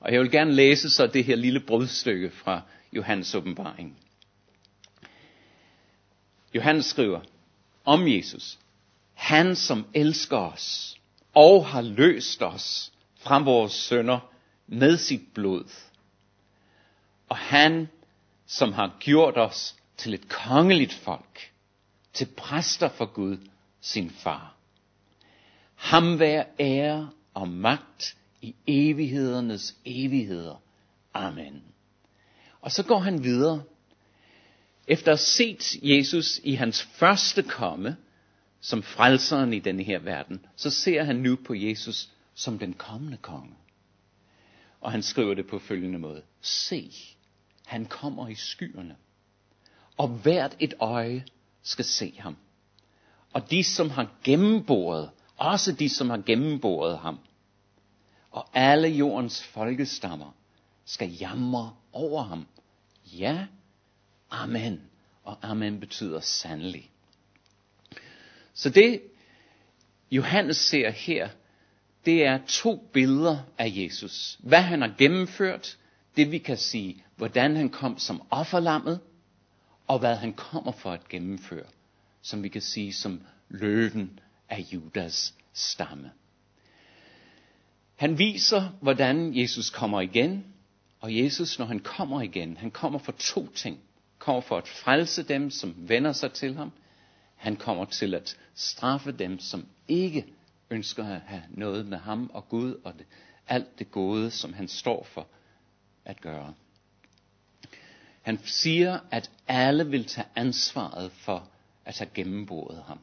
Og 0.00 0.12
jeg 0.12 0.20
vil 0.20 0.30
gerne 0.30 0.52
læse 0.52 0.90
så 0.90 1.06
det 1.06 1.24
her 1.24 1.36
lille 1.36 1.60
brudstykke 1.60 2.30
fra 2.30 2.62
Johannes 2.92 3.34
åbenbaring. 3.34 3.96
Johannes 6.54 6.86
skriver 6.86 7.20
om 7.84 8.08
Jesus. 8.08 8.58
Han 9.14 9.56
som 9.56 9.86
elsker 9.94 10.36
os 10.36 10.96
og 11.34 11.66
har 11.66 11.82
løst 11.82 12.42
os 12.42 12.92
fra 13.16 13.38
vores 13.38 13.72
sønder 13.72 14.20
med 14.66 14.96
sit 14.96 15.22
blod. 15.34 15.64
Og 17.28 17.36
han 17.36 17.88
som 18.46 18.72
har 18.72 18.96
gjort 19.00 19.38
os 19.38 19.76
til 19.96 20.14
et 20.14 20.28
kongeligt 20.28 20.92
folk, 20.92 21.52
til 22.12 22.26
præster 22.36 22.88
for 22.88 23.06
Gud, 23.06 23.36
sin 23.80 24.10
far. 24.10 24.54
Ham 25.74 26.18
være 26.18 26.44
ære 26.60 27.10
og 27.34 27.48
magt 27.48 28.16
i 28.40 28.54
evighedernes 28.66 29.76
evigheder. 29.84 30.62
Amen. 31.14 31.62
Og 32.60 32.72
så 32.72 32.82
går 32.82 32.98
han 32.98 33.24
videre. 33.24 33.62
Efter 34.86 35.12
at 35.12 35.18
have 35.18 35.18
set 35.18 35.76
Jesus 35.82 36.40
i 36.44 36.54
hans 36.54 36.82
første 36.82 37.42
komme, 37.42 37.96
som 38.60 38.82
frelseren 38.82 39.52
i 39.52 39.58
denne 39.58 39.82
her 39.82 39.98
verden, 39.98 40.46
så 40.56 40.70
ser 40.70 41.04
han 41.04 41.16
nu 41.16 41.36
på 41.36 41.54
Jesus 41.54 42.08
som 42.34 42.58
den 42.58 42.72
kommende 42.72 43.16
konge. 43.16 43.54
Og 44.80 44.92
han 44.92 45.02
skriver 45.02 45.34
det 45.34 45.46
på 45.46 45.58
følgende 45.58 45.98
måde. 45.98 46.22
Se, 46.40 46.92
han 47.66 47.86
kommer 47.86 48.28
i 48.28 48.34
skyerne. 48.34 48.96
Og 49.96 50.08
hvert 50.08 50.56
et 50.58 50.74
øje 50.80 51.24
skal 51.62 51.84
se 51.84 52.14
ham. 52.18 52.36
Og 53.32 53.50
de, 53.50 53.64
som 53.64 53.90
har 53.90 54.10
gennemboret, 54.24 55.10
også 55.36 55.72
de, 55.72 55.88
som 55.88 56.10
har 56.10 56.22
gennemboret 56.26 56.98
ham, 56.98 57.18
og 58.30 58.48
alle 58.54 58.88
jordens 58.88 59.42
folkestammer 59.42 60.32
skal 60.90 61.12
jamre 61.12 61.74
over 61.92 62.22
ham. 62.22 62.46
Ja, 63.18 63.46
amen. 64.30 64.80
Og 65.24 65.38
amen 65.42 65.80
betyder 65.80 66.20
sandelig. 66.20 66.90
Så 68.54 68.70
det 68.70 69.02
Johannes 70.10 70.56
ser 70.56 70.90
her, 70.90 71.28
det 72.04 72.24
er 72.26 72.38
to 72.46 72.88
billeder 72.92 73.38
af 73.58 73.72
Jesus. 73.76 74.38
Hvad 74.40 74.62
han 74.62 74.80
har 74.80 74.94
gennemført, 74.98 75.78
det 76.16 76.30
vi 76.30 76.38
kan 76.38 76.56
sige, 76.56 77.04
hvordan 77.16 77.56
han 77.56 77.68
kom 77.68 77.98
som 77.98 78.22
offerlammet, 78.30 79.00
og 79.86 79.98
hvad 79.98 80.16
han 80.16 80.32
kommer 80.32 80.72
for 80.72 80.92
at 80.92 81.08
gennemføre, 81.08 81.66
som 82.22 82.42
vi 82.42 82.48
kan 82.48 82.62
sige 82.62 82.92
som 82.92 83.22
løven 83.48 84.18
af 84.48 84.60
Judas 84.72 85.34
stamme. 85.52 86.10
Han 87.96 88.18
viser, 88.18 88.78
hvordan 88.82 89.36
Jesus 89.36 89.70
kommer 89.70 90.00
igen, 90.00 90.44
og 91.00 91.16
Jesus, 91.16 91.58
når 91.58 91.66
han 91.66 91.78
kommer 91.78 92.22
igen, 92.22 92.56
han 92.56 92.70
kommer 92.70 92.98
for 92.98 93.12
to 93.12 93.46
ting. 93.46 93.80
kommer 94.18 94.40
for 94.40 94.58
at 94.58 94.68
frelse 94.68 95.22
dem, 95.22 95.50
som 95.50 95.74
vender 95.76 96.12
sig 96.12 96.32
til 96.32 96.56
ham. 96.56 96.72
Han 97.36 97.56
kommer 97.56 97.84
til 97.84 98.14
at 98.14 98.36
straffe 98.54 99.12
dem, 99.12 99.38
som 99.38 99.66
ikke 99.88 100.26
ønsker 100.70 101.04
at 101.04 101.20
have 101.20 101.42
noget 101.50 101.86
med 101.86 101.98
ham 101.98 102.30
og 102.34 102.48
Gud 102.48 102.80
og 102.84 102.92
det, 102.98 103.06
alt 103.48 103.78
det 103.78 103.90
gode, 103.90 104.30
som 104.30 104.52
han 104.52 104.68
står 104.68 105.04
for 105.04 105.26
at 106.04 106.20
gøre. 106.20 106.54
Han 108.22 108.38
siger, 108.44 108.98
at 109.10 109.30
alle 109.48 109.86
vil 109.86 110.04
tage 110.04 110.26
ansvaret 110.36 111.12
for 111.12 111.48
at 111.84 111.98
have 111.98 112.10
gennemboret 112.14 112.82
ham. 112.82 112.98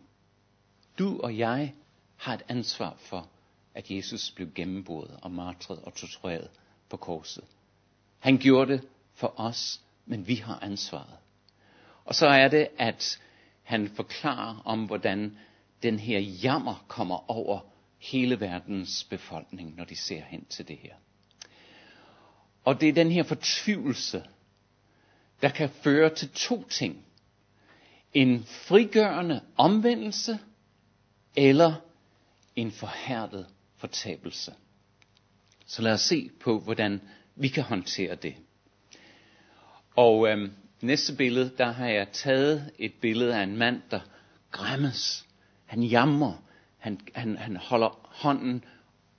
Du 1.00 1.20
og 1.20 1.38
jeg 1.38 1.74
har 2.16 2.34
et 2.34 2.44
ansvar 2.48 2.96
for, 3.00 3.30
at 3.76 3.92
Jesus 3.92 4.32
blev 4.32 4.54
gennemboret 4.54 5.20
og 5.22 5.32
martret 5.32 5.80
og 5.80 5.94
tortureret 5.94 6.50
på 6.90 6.98
korset. 6.98 7.44
Han 8.20 8.38
gjorde 8.38 8.74
det 8.74 8.88
for 9.14 9.34
os, 9.40 9.82
men 10.06 10.28
vi 10.28 10.36
har 10.36 10.60
ansvaret. 10.62 11.18
Og 12.06 12.16
så 12.16 12.28
er 12.28 12.48
det, 12.48 12.68
at 12.78 13.20
han 13.64 13.88
forklarer 13.88 14.62
om, 14.66 14.86
hvordan 14.86 15.38
den 15.84 16.00
her 16.00 16.20
jammer 16.20 16.86
kommer 16.88 17.32
over 17.32 17.60
hele 17.98 18.40
verdens 18.40 19.04
befolkning, 19.04 19.76
når 19.76 19.84
de 19.84 19.96
ser 19.96 20.22
hen 20.22 20.46
til 20.46 20.68
det 20.68 20.78
her. 20.78 20.94
Og 22.64 22.82
det 22.82 22.90
er 22.90 22.94
den 22.94 23.12
her 23.12 23.24
fortvivlelse, 23.24 24.24
der 25.42 25.50
kan 25.50 25.70
føre 25.70 26.16
til 26.16 26.30
to 26.30 26.64
ting. 26.64 27.06
En 28.14 28.44
frigørende 28.44 29.42
omvendelse, 29.58 30.40
eller 31.36 31.74
en 32.56 32.72
forhærdet 32.72 33.48
fortabelse. 33.76 34.54
Så 35.66 35.82
lad 35.82 35.94
os 35.94 36.02
se 36.02 36.30
på, 36.40 36.60
hvordan 36.60 37.02
vi 37.38 37.48
kan 37.48 37.64
håndtere 37.64 38.16
det. 38.16 38.36
Og 39.96 40.30
øhm, 40.30 40.52
næste 40.82 41.16
billede, 41.16 41.52
der 41.58 41.72
har 41.72 41.88
jeg 41.88 42.08
taget 42.12 42.72
et 42.80 42.94
billede 43.02 43.36
af 43.36 43.44
en 43.44 43.58
mand, 43.58 43.82
der 43.92 44.00
græmmes. 44.52 45.26
Han 45.66 45.84
jammer. 45.84 46.44
Han, 46.78 47.00
han, 47.16 47.38
han 47.38 47.56
holder 47.56 48.00
hånden, 48.04 48.64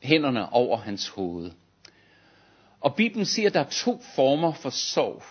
hænderne 0.02 0.52
over 0.52 0.76
hans 0.76 1.08
hoved. 1.08 1.50
Og 2.80 2.94
Bibelen 2.94 3.26
siger, 3.26 3.48
at 3.48 3.54
der 3.54 3.60
er 3.60 3.70
to 3.70 4.02
former 4.14 4.52
for 4.52 4.70
sorg. 4.70 5.22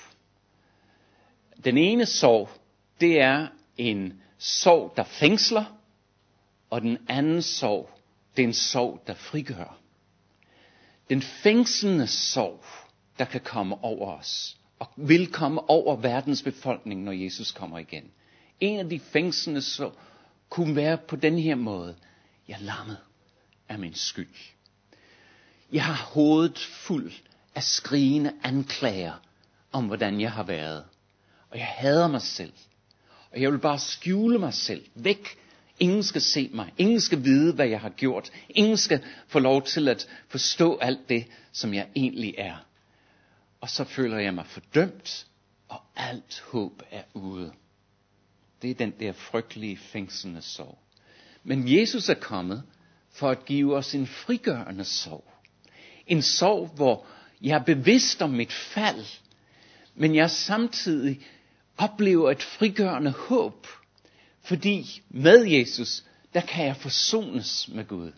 Den 1.66 1.78
ene 1.78 2.06
sorg, 2.06 2.50
det 3.02 3.22
er 3.22 3.48
en 3.78 4.22
sorg, 4.38 4.94
der 4.98 5.04
fængsler, 5.04 5.66
og 6.70 6.82
den 6.82 6.98
anden 7.08 7.42
sorg, 7.42 7.90
det 8.38 8.44
er 8.44 8.48
en 8.48 8.54
sorg, 8.54 9.04
der 9.08 9.14
frigør. 9.14 9.78
Den 11.10 11.22
fængslende 11.22 12.08
sorg, 12.08 12.64
der 13.20 13.26
kan 13.26 13.42
komme 13.42 13.84
over 13.84 14.18
os, 14.18 14.58
og 14.80 14.88
vil 14.96 15.32
komme 15.32 15.70
over 15.70 15.96
verdens 15.96 16.44
befolkning, 16.44 17.04
når 17.04 17.12
Jesus 17.12 17.52
kommer 17.52 17.78
igen. 17.78 18.12
En 18.60 18.80
af 18.80 18.90
de 18.90 19.00
fængslende 19.00 19.62
sorg 19.62 19.94
kunne 20.50 20.76
være 20.76 20.98
på 20.98 21.16
den 21.16 21.40
her 21.40 21.56
måde. 21.56 21.96
Jeg 22.48 22.54
er 22.54 22.64
lammet 22.64 22.98
af 23.70 23.80
min 23.80 23.94
skyld. 23.94 24.36
Jeg 25.72 25.86
har 25.86 26.06
hovedet 26.14 26.60
fuld 26.60 27.12
af 27.56 27.64
skrigende 27.64 28.34
anklager 28.44 29.14
om, 29.72 29.86
hvordan 29.86 30.22
jeg 30.22 30.32
har 30.32 30.44
været. 30.44 30.86
Og 31.50 31.58
jeg 31.58 31.66
hader 31.66 32.08
mig 32.08 32.22
selv. 32.22 32.54
Og 33.32 33.42
jeg 33.42 33.52
vil 33.52 33.60
bare 33.60 33.80
skjule 33.80 34.40
mig 34.40 34.54
selv 34.54 34.86
væk. 34.96 35.38
Ingen 35.80 36.04
skal 36.04 36.22
se 36.22 36.50
mig. 36.54 36.74
Ingen 36.78 37.02
skal 37.02 37.24
vide, 37.24 37.54
hvad 37.54 37.68
jeg 37.68 37.80
har 37.80 37.90
gjort. 37.90 38.30
Ingen 38.50 38.78
skal 38.78 39.04
få 39.28 39.40
lov 39.40 39.64
til 39.64 39.88
at 39.88 40.08
forstå 40.28 40.78
alt 40.78 41.10
det, 41.10 41.26
som 41.52 41.74
jeg 41.74 41.88
egentlig 41.96 42.36
er. 42.38 42.56
Og 43.62 43.70
så 43.70 43.84
føler 43.84 44.18
jeg 44.18 44.34
mig 44.34 44.46
fordømt, 44.46 45.28
og 45.68 45.82
alt 45.96 46.44
håb 46.52 46.82
er 46.92 47.04
ude. 47.14 47.52
Det 48.62 48.70
er 48.72 48.76
den 48.76 48.94
der 49.00 49.14
frygtelige 49.14 49.78
fængslende 49.78 50.42
sorg. 50.42 50.78
Men 51.44 51.78
Jesus 51.78 52.10
er 52.10 52.14
kommet 52.14 52.64
for 53.12 53.30
at 53.30 53.46
give 53.46 53.76
os 53.76 53.96
en 53.96 54.08
frigørende 54.08 54.86
sorg. 54.86 55.34
En 56.08 56.22
sorg, 56.22 56.68
hvor 56.76 57.06
jeg 57.42 57.56
er 57.60 57.64
bevidst 57.64 58.22
om 58.22 58.30
mit 58.30 58.54
fald, 58.54 59.06
men 59.96 60.16
jeg 60.16 60.32
samtidig 60.32 61.20
oplever 61.78 62.32
et 62.32 62.44
frigørende 62.44 63.12
håb. 63.12 63.68
Fordi 64.48 65.02
med 65.10 65.46
Jesus, 65.46 66.04
der 66.34 66.42
kan 66.42 66.66
jeg 66.66 66.76
forsones 66.76 67.68
med 67.68 67.88
Gud. 67.88 68.12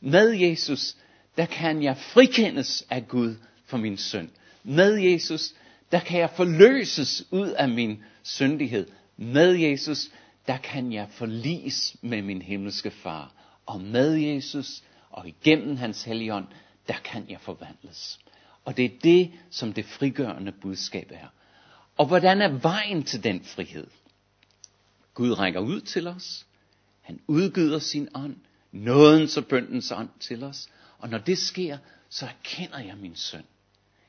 Med 0.00 0.30
Jesus, 0.30 0.96
der 1.36 1.46
kan 1.46 1.82
jeg 1.82 1.96
frikendes 1.96 2.86
af 2.90 3.08
Gud 3.08 3.34
for 3.66 3.76
min 3.76 3.96
synd. 3.96 4.28
Med 4.62 4.94
Jesus, 4.94 5.54
der 5.92 6.00
kan 6.00 6.20
jeg 6.20 6.30
forløses 6.30 7.24
ud 7.30 7.48
af 7.48 7.68
min 7.68 8.02
syndighed. 8.22 8.86
Med 9.16 9.52
Jesus, 9.52 10.10
der 10.46 10.56
kan 10.56 10.92
jeg 10.92 11.06
forlis 11.10 11.96
med 12.02 12.22
min 12.22 12.42
himmelske 12.42 12.90
far. 12.90 13.32
Og 13.66 13.80
med 13.80 14.12
Jesus 14.14 14.82
og 15.10 15.28
igennem 15.28 15.76
hans 15.76 16.02
helligånd, 16.02 16.46
der 16.88 16.96
kan 17.04 17.26
jeg 17.28 17.40
forvandles. 17.40 18.18
Og 18.64 18.76
det 18.76 18.84
er 18.84 18.98
det, 19.02 19.32
som 19.50 19.72
det 19.72 19.84
frigørende 19.84 20.52
budskab 20.52 21.10
er. 21.14 21.28
Og 21.96 22.06
hvordan 22.06 22.42
er 22.42 22.48
vejen 22.48 23.02
til 23.02 23.24
den 23.24 23.44
frihed? 23.44 23.86
Gud 25.14 25.38
rækker 25.38 25.60
ud 25.60 25.80
til 25.80 26.06
os. 26.06 26.46
Han 27.00 27.20
udgyder 27.26 27.78
sin 27.78 28.08
ånd. 28.14 28.36
Nådens 28.72 29.36
og 29.36 29.46
bøndens 29.46 29.92
ånd 29.92 30.08
til 30.20 30.44
os. 30.44 30.68
Og 30.98 31.08
når 31.08 31.18
det 31.18 31.38
sker, 31.38 31.78
så 32.08 32.26
erkender 32.26 32.78
jeg 32.78 32.96
min 32.96 33.16
synd. 33.16 33.44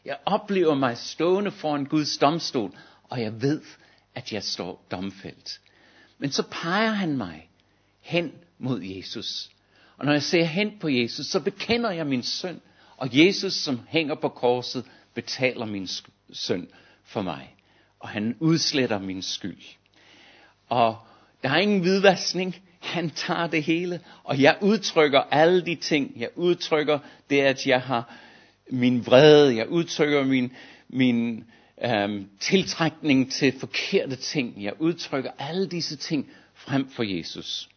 Jeg 0.06 0.18
oplever 0.26 0.76
mig 0.76 0.98
stående 0.98 1.52
foran 1.52 1.86
Guds 1.86 2.18
domstol, 2.18 2.78
og 3.04 3.22
jeg 3.22 3.42
ved, 3.42 3.62
at 4.16 4.34
jeg 4.34 4.44
står 4.44 4.86
domfældt. 4.92 5.62
Men 6.18 6.32
så 6.32 6.44
peger 6.52 6.92
han 6.92 7.18
mig 7.18 7.50
hen 8.02 8.32
mod 8.60 8.82
Jesus. 8.82 9.52
Og 9.98 10.06
når 10.06 10.12
jeg 10.12 10.24
ser 10.24 10.44
hen 10.44 10.80
på 10.80 10.90
Jesus, 10.90 11.26
så 11.26 11.40
bekender 11.40 11.92
jeg 11.92 12.08
min 12.08 12.24
synd. 12.24 12.62
Og 12.98 13.10
Jesus, 13.18 13.54
som 13.54 13.80
hænger 13.88 14.16
på 14.16 14.30
korset, 14.30 14.86
betaler 15.14 15.66
min 15.66 15.88
synd 16.32 16.68
for 17.04 17.22
mig. 17.22 17.56
Og 18.00 18.10
han 18.10 18.38
udsletter 18.40 19.00
min 19.00 19.22
skyld. 19.22 19.64
Og 20.70 20.98
der 21.44 21.50
er 21.50 21.58
ingen 21.58 21.80
hvidvaskning. 21.80 22.56
Han 22.80 23.10
tager 23.10 23.48
det 23.48 23.64
hele. 23.64 24.00
Og 24.24 24.42
jeg 24.42 24.58
udtrykker 24.62 25.20
alle 25.20 25.66
de 25.66 25.76
ting. 25.76 26.14
Jeg 26.18 26.30
udtrykker 26.36 27.00
det, 27.30 27.42
at 27.42 27.68
jeg 27.68 27.82
har 27.82 28.14
min 28.70 29.06
vrede. 29.06 29.56
Jeg 29.56 29.70
udtrykker 29.70 30.24
min, 30.24 30.52
min 30.90 31.44
øhm, 31.84 32.30
tiltrækning 32.40 33.32
til 33.32 33.60
forkerte 33.60 34.16
ting. 34.16 34.64
Jeg 34.64 34.74
udtrykker 34.80 35.32
alle 35.40 35.68
disse 35.68 35.96
ting 35.96 36.30
frem 36.54 36.90
for 36.90 37.04
Jesus. 37.04 37.70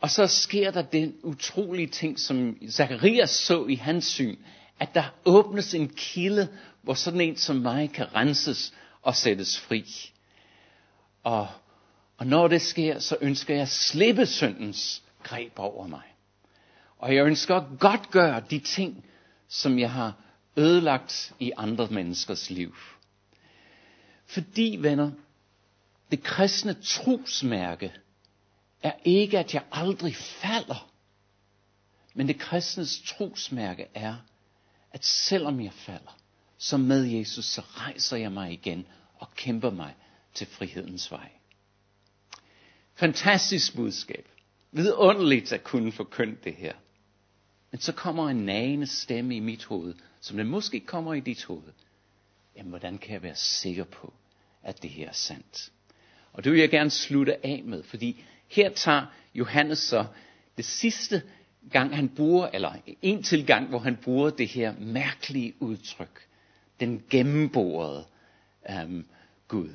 Og 0.00 0.10
så 0.10 0.26
sker 0.26 0.70
der 0.70 0.82
den 0.82 1.14
utrolige 1.22 1.86
ting, 1.86 2.20
som 2.20 2.56
Zakarias 2.70 3.30
så 3.30 3.66
i 3.66 3.74
hans 3.74 4.04
syn, 4.04 4.36
at 4.80 4.94
der 4.94 5.14
åbnes 5.24 5.74
en 5.74 5.88
kilde, 5.88 6.48
hvor 6.82 6.94
sådan 6.94 7.20
en 7.20 7.36
som 7.36 7.56
mig 7.56 7.90
kan 7.92 8.14
renses 8.14 8.74
og 9.02 9.16
sættes 9.16 9.60
fri. 9.60 9.84
Og, 11.22 11.48
og 12.20 12.26
når 12.26 12.48
det 12.48 12.62
sker, 12.62 12.98
så 12.98 13.16
ønsker 13.20 13.54
jeg 13.54 13.62
at 13.62 13.68
slippe 13.68 14.26
syndens 14.26 15.02
greb 15.22 15.52
over 15.58 15.86
mig. 15.86 16.02
Og 16.98 17.14
jeg 17.14 17.26
ønsker 17.26 17.56
at 17.56 17.78
godt 17.78 18.10
gøre 18.10 18.42
de 18.50 18.58
ting, 18.58 19.04
som 19.48 19.78
jeg 19.78 19.90
har 19.90 20.14
ødelagt 20.56 21.34
i 21.38 21.52
andre 21.56 21.88
menneskers 21.90 22.50
liv. 22.50 22.74
Fordi, 24.26 24.76
venner, 24.80 25.10
det 26.10 26.22
kristne 26.22 26.74
trosmærke 26.74 27.92
er 28.82 28.92
ikke, 29.04 29.38
at 29.38 29.54
jeg 29.54 29.62
aldrig 29.72 30.16
falder. 30.16 30.90
Men 32.14 32.28
det 32.28 32.38
kristnes 32.38 33.02
trosmærke 33.06 33.86
er, 33.94 34.16
at 34.92 35.04
selvom 35.04 35.60
jeg 35.60 35.72
falder, 35.72 36.18
så 36.58 36.76
med 36.76 37.04
Jesus, 37.04 37.44
så 37.44 37.60
rejser 37.60 38.16
jeg 38.16 38.32
mig 38.32 38.52
igen 38.52 38.86
og 39.14 39.34
kæmper 39.34 39.70
mig 39.70 39.94
til 40.34 40.46
frihedens 40.46 41.10
vej. 41.10 41.30
Fantastisk 43.00 43.76
budskab. 43.76 44.28
Vidunderligt 44.72 45.52
at 45.52 45.64
kunne 45.64 45.92
forkynde 45.92 46.36
det 46.44 46.54
her. 46.54 46.72
Men 47.70 47.80
så 47.80 47.92
kommer 47.92 48.28
en 48.28 48.36
nagende 48.36 48.86
stemme 48.86 49.36
i 49.36 49.40
mit 49.40 49.64
hoved, 49.64 49.94
som 50.20 50.36
den 50.36 50.46
måske 50.46 50.80
kommer 50.80 51.14
i 51.14 51.20
dit 51.20 51.44
hoved. 51.44 51.72
Jamen, 52.56 52.70
hvordan 52.70 52.98
kan 52.98 53.12
jeg 53.12 53.22
være 53.22 53.34
sikker 53.36 53.84
på, 53.84 54.12
at 54.62 54.82
det 54.82 54.90
her 54.90 55.08
er 55.08 55.12
sandt. 55.12 55.72
Og 56.32 56.44
det 56.44 56.52
vil 56.52 56.60
jeg 56.60 56.70
gerne 56.70 56.90
slutte 56.90 57.46
af 57.46 57.62
med, 57.64 57.82
fordi 57.82 58.24
her 58.48 58.70
tager 58.70 59.06
Johannes 59.34 59.78
så 59.78 60.06
det 60.56 60.64
sidste 60.64 61.22
gang 61.72 61.96
han 61.96 62.08
bruger, 62.08 62.48
eller 62.52 62.72
en 63.02 63.22
til 63.22 63.46
gang, 63.46 63.68
hvor 63.68 63.78
han 63.78 63.96
bruger 63.96 64.30
det 64.30 64.48
her 64.48 64.74
mærkelige 64.78 65.54
udtryk. 65.60 66.26
Den 66.80 67.02
gennemborede 67.10 68.06
øhm, 68.70 69.06
Gud. 69.48 69.70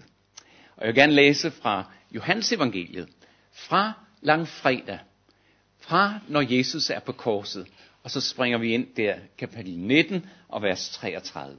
Og 0.75 0.85
jeg 0.85 0.87
vil 0.87 0.95
gerne 0.95 1.13
læse 1.13 1.51
fra 1.51 1.91
Johannes 2.11 2.51
evangeliet, 2.51 3.09
fra 3.55 3.93
langfredag, 4.21 4.99
fra 5.79 6.19
når 6.27 6.41
Jesus 6.55 6.89
er 6.89 6.99
på 6.99 7.11
korset, 7.11 7.67
og 8.03 8.11
så 8.11 8.21
springer 8.21 8.57
vi 8.57 8.73
ind 8.73 8.87
der, 8.97 9.15
kapitel 9.37 9.77
19 9.79 10.25
og 10.47 10.61
vers 10.61 10.89
33. 10.89 11.57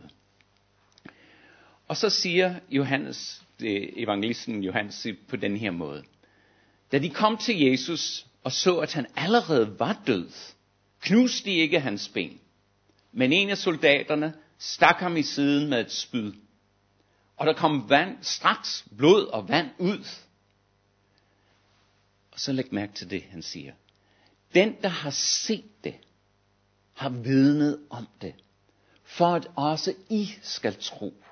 Og 1.88 1.96
så 1.96 2.11
siger 2.11 2.54
Johannes, 2.70 3.42
øh, 3.62 3.88
evangelisten 3.96 4.64
Johannes 4.64 5.06
på 5.28 5.37
den 5.37 5.56
her 5.56 5.70
måde. 5.70 6.02
Da 6.92 6.98
de 6.98 7.11
kom 7.11 7.37
til 7.37 7.61
Jesus 7.61 8.26
og 8.44 8.52
så, 8.52 8.78
at 8.78 8.92
han 8.92 9.06
allerede 9.16 9.78
var 9.78 10.02
død, 10.06 10.30
knuste 11.00 11.50
de 11.50 11.56
ikke 11.56 11.80
hans 11.80 12.09
ben. 12.09 12.40
Men 13.12 13.32
en 13.32 13.50
af 13.50 13.59
soldaterne 13.59 14.35
stak 14.59 14.96
ham 14.96 15.16
i 15.16 15.22
siden 15.22 15.70
med 15.70 15.80
et 15.80 15.92
spyd. 15.92 16.32
Og 17.37 17.46
der 17.46 17.52
kom 17.52 17.90
vand, 17.90 18.16
straks 18.20 18.85
blod 18.98 19.26
og 19.26 19.48
vand 19.48 19.68
ud. 19.78 20.06
Og 22.37 22.40
så 22.40 22.53
læg 22.53 22.75
mærke 22.75 22.92
til 22.92 23.11
det, 23.11 23.22
han 23.22 23.42
siger. 23.42 23.72
Den, 24.55 24.83
der 24.83 24.88
har 24.88 25.11
set 25.11 25.85
det, 25.85 25.94
har 26.94 27.09
vidnet 27.09 27.87
om 27.90 28.09
det, 28.20 28.35
for 29.03 29.27
at 29.27 29.46
også 29.57 29.94
I 30.11 30.31
skal 30.42 30.77
tro. 30.81 31.25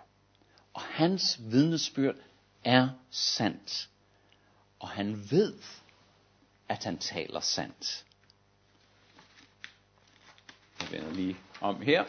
Og 0.73 0.81
hans 0.81 1.41
vidnesbyrd 1.41 2.17
er 2.65 2.89
sandt. 3.11 3.89
Og 4.79 4.89
han 4.89 5.31
ved, 5.31 5.55
at 6.69 6.85
han 6.85 6.99
taler 6.99 7.41
sandt. 7.41 8.05
Jeg 10.81 10.93
vender 10.93 11.13
lige 11.13 11.37
om 11.61 11.81
her. 11.81 12.05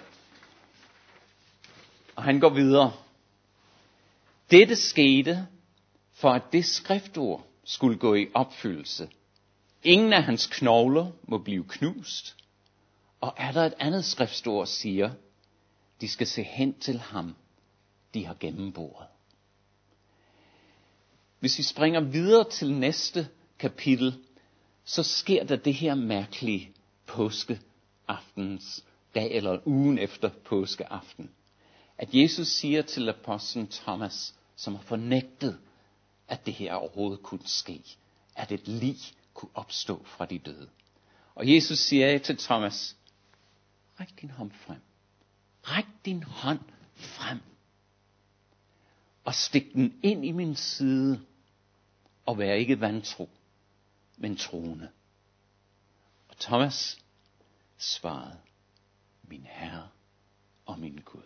Og 2.15 2.23
han 2.23 2.39
går 2.39 2.49
videre. 2.49 2.93
Dette 4.51 4.75
skete, 4.75 5.47
for 6.13 6.31
at 6.31 6.43
det 6.51 6.65
skriftord 6.65 7.47
skulle 7.65 7.97
gå 7.97 8.15
i 8.15 8.28
opfyldelse. 8.34 9.10
Ingen 9.84 10.13
af 10.13 10.23
hans 10.23 10.47
knogler 10.47 11.12
må 11.23 11.38
blive 11.38 11.65
knust. 11.67 12.36
Og 13.21 13.34
er 13.38 13.51
der 13.51 13.65
et 13.65 13.73
andet 13.80 14.06
skriftord, 14.06 14.67
siger, 14.67 15.12
de 16.01 16.08
skal 16.08 16.28
se 16.28 16.43
hen 16.43 16.80
til 16.80 16.99
ham, 16.99 17.36
de 18.13 18.25
har 18.25 18.36
gennemboret. 18.39 19.08
Hvis 21.39 21.58
vi 21.58 21.63
springer 21.63 21.99
videre 21.99 22.49
til 22.49 22.73
næste 22.73 23.28
kapitel, 23.60 24.15
så 24.86 25.04
sker 25.04 25.43
der 25.43 25.56
det 25.56 25.73
her 25.73 25.95
mærkelige 25.95 26.71
påskeaftens 27.06 28.84
dag, 29.15 29.32
eller 29.32 29.60
ugen 29.65 29.99
efter 29.99 30.30
påskeaften. 30.45 31.30
At 31.97 32.10
Jesus 32.13 32.47
siger 32.47 32.82
til 32.82 33.10
apostlen 33.10 33.67
Thomas, 33.67 34.36
som 34.56 34.75
har 34.75 34.84
fornægtet, 34.84 35.60
at 36.27 36.45
det 36.45 36.53
her 36.53 36.73
overhovedet 36.73 37.23
kunne 37.23 37.47
ske, 37.47 37.83
at 38.35 38.51
et 38.51 38.67
lig 38.67 38.97
kunne 39.33 39.51
opstå 39.53 40.05
fra 40.05 40.25
de 40.25 40.39
døde. 40.39 40.69
Og 41.35 41.53
Jesus 41.53 41.79
siger 41.79 42.17
til 42.17 42.38
Thomas, 42.38 42.97
ræk 43.99 44.21
din 44.21 44.29
hånd 44.29 44.51
frem. 44.51 44.81
Ræk 45.63 45.85
din 46.05 46.23
hånd 46.23 46.59
frem. 46.95 47.39
Og 49.23 49.33
stik 49.33 49.73
den 49.73 49.99
ind 50.03 50.25
i 50.25 50.31
min 50.31 50.55
side, 50.55 51.21
og 52.25 52.38
vær 52.38 52.53
ikke 52.53 52.79
vantro, 52.79 53.29
men 54.17 54.38
troende. 54.38 54.89
Og 56.29 56.38
Thomas 56.38 56.97
svarede, 57.77 58.38
min 59.23 59.45
Herre 59.49 59.88
og 60.65 60.79
min 60.79 61.01
Gud. 61.05 61.21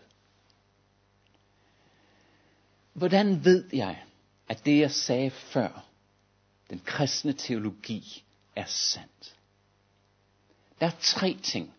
Hvordan 2.93 3.45
ved 3.45 3.69
jeg, 3.73 4.03
at 4.49 4.65
det 4.65 4.79
jeg 4.79 4.91
sagde 4.91 5.29
før, 5.29 5.85
den 6.69 6.81
kristne 6.85 7.33
teologi, 7.33 8.23
er 8.55 8.65
sandt? 8.65 9.35
Der 10.79 10.85
er 10.85 10.91
tre 11.01 11.37
ting 11.43 11.73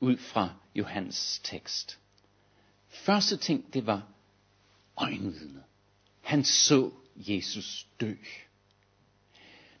ud 0.00 0.16
fra 0.16 0.54
Johannes 0.74 1.40
tekst. 1.44 1.98
Første 2.88 3.36
ting, 3.36 3.74
det 3.74 3.86
var 3.86 4.02
øjenvidnet. 4.96 5.62
Han 6.20 6.44
så 6.44 6.90
Jesus 7.16 7.86
dø. 8.00 8.14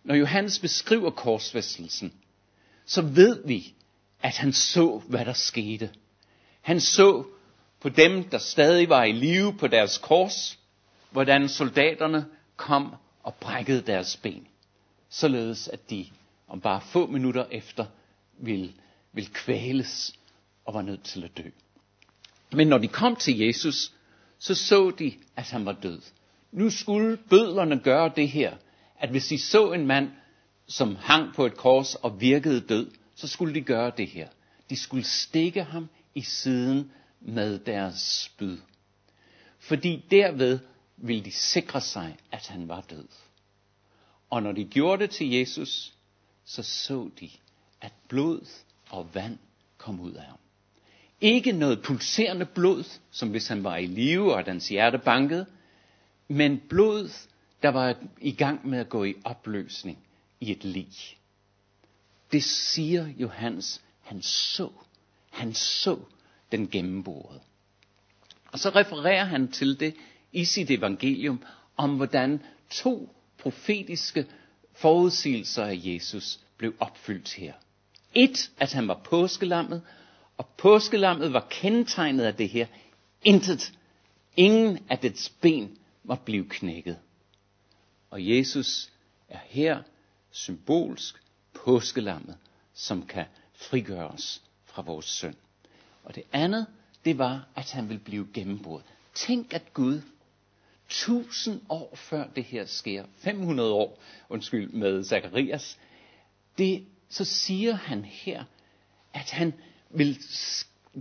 Når 0.04 0.14
Johannes 0.14 0.58
beskriver 0.58 1.10
korsfæstelsen, 1.10 2.12
så 2.86 3.02
ved 3.02 3.46
vi, 3.46 3.74
at 4.20 4.36
han 4.36 4.52
så, 4.52 5.02
hvad 5.08 5.24
der 5.24 5.32
skete. 5.32 5.90
Han 6.60 6.80
så 6.80 7.24
på 7.80 7.88
dem, 7.88 8.28
der 8.28 8.38
stadig 8.38 8.88
var 8.88 9.04
i 9.04 9.12
live 9.12 9.58
på 9.58 9.66
deres 9.66 9.98
kors, 9.98 10.58
hvordan 11.12 11.48
soldaterne 11.48 12.26
kom 12.56 12.94
og 13.22 13.34
brækkede 13.34 13.82
deres 13.82 14.16
ben, 14.16 14.46
således 15.08 15.68
at 15.68 15.90
de 15.90 16.06
om 16.48 16.60
bare 16.60 16.80
få 16.80 17.06
minutter 17.06 17.44
efter 17.50 17.86
ville, 18.38 18.72
ville 19.12 19.30
kvæles 19.30 20.14
og 20.64 20.74
var 20.74 20.82
nødt 20.82 21.02
til 21.02 21.24
at 21.24 21.36
dø. 21.36 21.48
Men 22.52 22.68
når 22.68 22.78
de 22.78 22.88
kom 22.88 23.16
til 23.16 23.38
Jesus, 23.38 23.92
så 24.38 24.54
så 24.54 24.90
de, 24.98 25.12
at 25.36 25.50
han 25.50 25.64
var 25.66 25.72
død. 25.72 26.00
Nu 26.52 26.70
skulle 26.70 27.16
bødlerne 27.16 27.80
gøre 27.80 28.12
det 28.16 28.28
her, 28.28 28.56
at 28.98 29.10
hvis 29.10 29.26
de 29.26 29.38
så 29.38 29.72
en 29.72 29.86
mand, 29.86 30.10
som 30.66 30.96
hang 30.96 31.34
på 31.34 31.46
et 31.46 31.56
kors 31.56 31.94
og 31.94 32.20
virkede 32.20 32.60
død, 32.60 32.90
så 33.14 33.28
skulle 33.28 33.54
de 33.54 33.60
gøre 33.60 33.92
det 33.96 34.06
her. 34.06 34.28
De 34.70 34.76
skulle 34.76 35.04
stikke 35.04 35.62
ham 35.62 35.88
i 36.14 36.20
siden 36.20 36.92
med 37.20 37.58
deres 37.58 38.24
spyd. 38.24 38.58
Fordi 39.58 40.04
derved 40.10 40.58
ville 41.02 41.24
de 41.24 41.32
sikre 41.32 41.80
sig, 41.80 42.16
at 42.32 42.46
han 42.46 42.68
var 42.68 42.80
død. 42.80 43.08
Og 44.30 44.42
når 44.42 44.52
de 44.52 44.64
gjorde 44.64 45.02
det 45.02 45.10
til 45.10 45.30
Jesus, 45.30 45.92
så 46.44 46.62
så 46.62 47.10
de, 47.20 47.30
at 47.80 47.92
blod 48.08 48.46
og 48.90 49.14
vand 49.14 49.38
kom 49.78 50.00
ud 50.00 50.12
af 50.12 50.24
ham. 50.24 50.38
Ikke 51.20 51.52
noget 51.52 51.82
pulserende 51.82 52.46
blod, 52.46 52.84
som 53.10 53.30
hvis 53.30 53.48
han 53.48 53.64
var 53.64 53.76
i 53.76 53.86
live 53.86 54.34
og 54.34 54.44
hans 54.44 54.68
hjerte 54.68 54.98
bankede, 54.98 55.46
men 56.28 56.62
blod, 56.68 57.10
der 57.62 57.68
var 57.68 57.96
i 58.20 58.32
gang 58.32 58.68
med 58.68 58.78
at 58.78 58.88
gå 58.88 59.04
i 59.04 59.14
opløsning 59.24 59.98
i 60.40 60.50
et 60.52 60.64
lig. 60.64 60.92
Det 62.32 62.44
siger 62.44 63.06
Johannes, 63.06 63.82
han 64.00 64.22
så. 64.22 64.70
Han 65.30 65.54
så 65.54 65.98
den 66.52 66.68
gennemborede. 66.68 67.40
Og 68.52 68.58
så 68.58 68.68
refererer 68.68 69.24
han 69.24 69.52
til 69.52 69.80
det 69.80 69.94
i 70.32 70.44
sit 70.44 70.70
evangelium 70.70 71.42
om, 71.76 71.96
hvordan 71.96 72.42
to 72.70 73.14
profetiske 73.38 74.26
forudsigelser 74.72 75.64
af 75.64 75.80
Jesus 75.84 76.40
blev 76.56 76.74
opfyldt 76.78 77.34
her. 77.34 77.52
Et, 78.14 78.50
at 78.58 78.72
han 78.72 78.88
var 78.88 79.00
påskelammet, 79.04 79.82
og 80.36 80.48
påskelammet 80.58 81.32
var 81.32 81.46
kendetegnet 81.50 82.24
af 82.24 82.34
det 82.34 82.48
her. 82.48 82.66
Intet, 83.24 83.72
ingen 84.36 84.78
af 84.88 84.98
dets 84.98 85.28
ben 85.28 85.78
var 86.04 86.14
blive 86.14 86.48
knækket. 86.48 86.98
Og 88.10 88.28
Jesus 88.28 88.92
er 89.28 89.38
her 89.46 89.82
symbolsk 90.30 91.22
påskelammet, 91.64 92.36
som 92.74 93.06
kan 93.06 93.24
frigøre 93.54 94.08
os 94.08 94.42
fra 94.64 94.82
vores 94.82 95.06
synd. 95.06 95.34
Og 96.04 96.14
det 96.14 96.22
andet, 96.32 96.66
det 97.04 97.18
var, 97.18 97.48
at 97.54 97.70
han 97.70 97.88
vil 97.88 97.98
blive 97.98 98.28
gennembrudt. 98.34 98.84
Tænk, 99.14 99.54
at 99.54 99.74
Gud 99.74 100.00
1000 100.92 101.60
år 101.68 101.96
før 101.96 102.26
det 102.36 102.44
her 102.44 102.66
sker, 102.66 103.04
500 103.16 103.72
år, 103.72 104.02
undskyld, 104.28 104.70
med 104.70 105.04
Zakarias, 105.04 105.78
det, 106.58 106.86
så 107.08 107.24
siger 107.24 107.74
han 107.74 108.04
her, 108.04 108.44
at 109.14 109.30
han 109.30 109.52
vil 109.90 110.18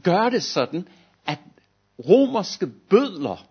gøre 0.04 0.30
det 0.30 0.43
sådan, 0.43 0.88
at 1.25 1.39
romerske 1.99 2.67
bødler 2.67 3.47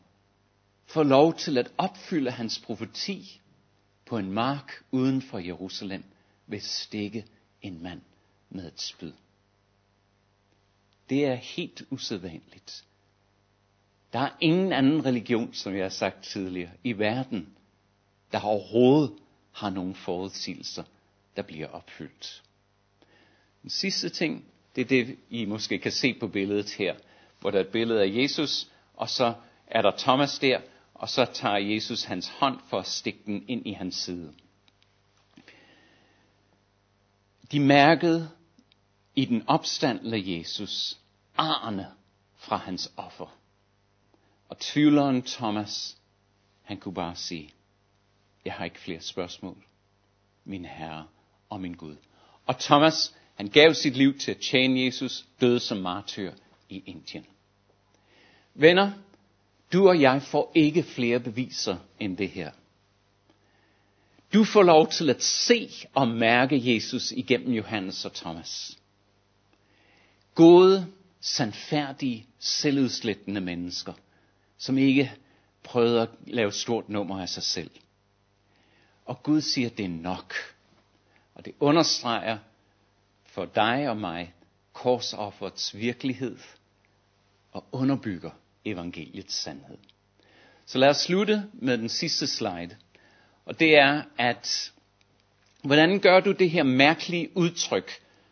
får 0.87 1.03
lov 1.03 1.35
til 1.35 1.59
at 1.59 1.73
opfylde 1.79 2.31
hans 2.31 2.59
profeti 2.59 3.41
på 4.07 4.19
en 4.19 4.33
mark 4.33 4.73
uden 4.91 5.23
for 5.23 5.39
Jerusalem 5.39 6.05
ved 6.47 6.59
at 6.59 6.65
stikke 6.65 7.27
en 7.63 7.83
mand 7.83 8.01
med 8.51 8.67
et 8.67 8.81
spyd. 8.81 9.13
Det 11.11 11.27
er 11.27 11.35
helt 11.35 11.83
usædvanligt. 11.91 12.85
Der 14.13 14.19
er 14.19 14.31
ingen 14.41 14.73
anden 14.73 15.07
religion, 15.07 15.55
som 15.55 15.75
jeg 15.75 15.85
har 15.85 15.89
sagt 15.89 16.25
tidligere, 16.25 16.71
i 16.85 16.93
verden, 16.93 17.49
der 18.33 18.41
overhovedet 18.41 19.13
har 19.53 19.71
nogen 19.71 19.95
forudsigelser, 19.95 20.85
der 21.37 21.43
bliver 21.43 21.69
opfyldt. 21.69 22.43
Den 23.63 23.71
sidste 23.71 24.09
ting, 24.09 24.45
det 24.77 24.81
er 24.81 24.85
det, 24.85 25.19
I 25.31 25.45
måske 25.45 25.79
kan 25.79 25.93
se 25.93 26.15
på 26.21 26.29
billedet 26.29 26.71
her, 26.71 26.95
hvor 27.41 27.51
der 27.51 27.59
er 27.59 27.65
et 27.65 27.73
billede 27.73 28.03
af 28.03 28.09
Jesus, 28.23 28.71
og 28.95 29.09
så 29.09 29.35
er 29.67 29.83
der 29.83 29.93
Thomas 29.99 30.39
der, 30.39 30.61
og 30.95 31.09
så 31.09 31.25
tager 31.25 31.57
Jesus 31.57 32.05
hans 32.05 32.29
hånd 32.29 32.61
for 32.69 32.79
at 32.79 32.87
stikke 32.87 33.21
den 33.27 33.45
ind 33.49 33.67
i 33.67 33.73
hans 33.73 33.95
side. 33.95 34.35
De 37.53 37.61
mærkede 37.61 38.31
i 39.15 39.25
den 39.25 39.49
opstandende 39.49 40.39
Jesus 40.39 40.99
arne 41.37 41.87
fra 42.37 42.57
hans 42.57 42.93
offer. 42.97 43.37
Og 44.51 44.59
tvivleren 44.59 45.23
Thomas, 45.23 45.97
han 46.63 46.77
kunne 46.77 46.95
bare 46.95 47.17
sige, 47.17 47.51
jeg 48.45 48.53
har 48.53 48.65
ikke 48.65 48.81
flere 48.81 49.01
spørgsmål, 49.01 49.57
min 50.45 50.65
Herre 50.65 51.07
og 51.49 51.61
min 51.61 51.75
Gud. 51.75 51.97
Og 52.47 52.59
Thomas, 52.59 53.15
han 53.35 53.49
gav 53.49 53.75
sit 53.75 53.97
liv 53.97 54.19
til 54.19 54.31
at 54.31 54.39
tjene 54.39 54.85
Jesus, 54.85 55.27
døde 55.41 55.61
som 55.61 55.79
martyr 55.79 56.33
i 56.69 56.83
Indien. 56.87 57.27
Venner, 58.55 58.93
du 59.73 59.89
og 59.89 60.01
jeg 60.01 60.23
får 60.23 60.53
ikke 60.55 60.83
flere 60.83 61.21
beviser 61.21 61.77
end 62.01 62.17
det 62.17 62.31
her. 62.31 62.51
Du 64.33 64.45
får 64.45 64.63
lov 64.63 64.89
til 64.89 65.11
at 65.11 65.23
se 65.23 65.71
og 65.95 66.09
mærke 66.09 66.75
Jesus 66.75 67.13
igennem 67.13 67.53
Johannes 67.53 68.05
og 68.05 68.13
Thomas. 68.13 68.79
Gode, 70.35 70.87
sandfærdige, 71.21 72.27
selvudslættende 72.39 73.41
mennesker, 73.41 73.93
som 74.61 74.79
ikke 74.79 75.13
prøvede 75.63 76.03
at 76.03 76.09
lave 76.27 76.53
stort 76.53 76.89
nummer 76.89 77.21
af 77.21 77.29
sig 77.29 77.43
selv. 77.43 77.71
Og 79.05 79.23
Gud 79.23 79.41
siger, 79.41 79.69
det 79.69 79.85
er 79.85 79.89
nok. 79.89 80.35
Og 81.35 81.45
det 81.45 81.55
understreger 81.61 82.39
for 83.25 83.45
dig 83.45 83.89
og 83.89 83.97
mig 83.97 84.35
korsofferets 84.73 85.77
virkelighed 85.77 86.39
og 87.53 87.65
underbygger 87.73 88.31
evangeliets 88.65 89.35
sandhed. 89.35 89.79
Så 90.67 90.79
lad 90.79 90.89
os 90.89 90.97
slutte 90.97 91.45
med 91.53 91.79
den 91.79 91.89
sidste 91.89 92.27
slide. 92.27 92.77
Og 93.45 93.61
det 93.61 93.79
er, 93.79 94.03
at 94.19 94.73
hvordan 95.65 96.01
gør 96.01 96.21
du 96.21 96.33
det 96.33 96.51
her 96.51 96.63
mærkelige 96.63 97.37
udtryk 97.37 97.91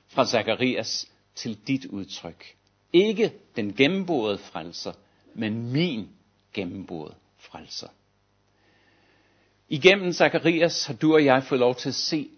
fra 0.08 0.26
Zakarias 0.26 1.10
til 1.34 1.58
dit 1.66 1.84
udtryk? 1.84 2.56
Ikke 2.92 3.32
den 3.56 3.74
gennemborede 3.74 4.38
frelser, 4.38 4.92
men 5.34 5.72
min 5.72 6.08
gennemborede 6.54 7.14
frelser. 7.38 7.88
Igennem 9.68 10.12
Zakarias 10.12 10.86
har 10.86 10.94
du 10.94 11.14
og 11.14 11.24
jeg 11.24 11.44
fået 11.44 11.58
lov 11.58 11.74
til 11.74 11.88
at 11.88 11.94
se 11.94 12.28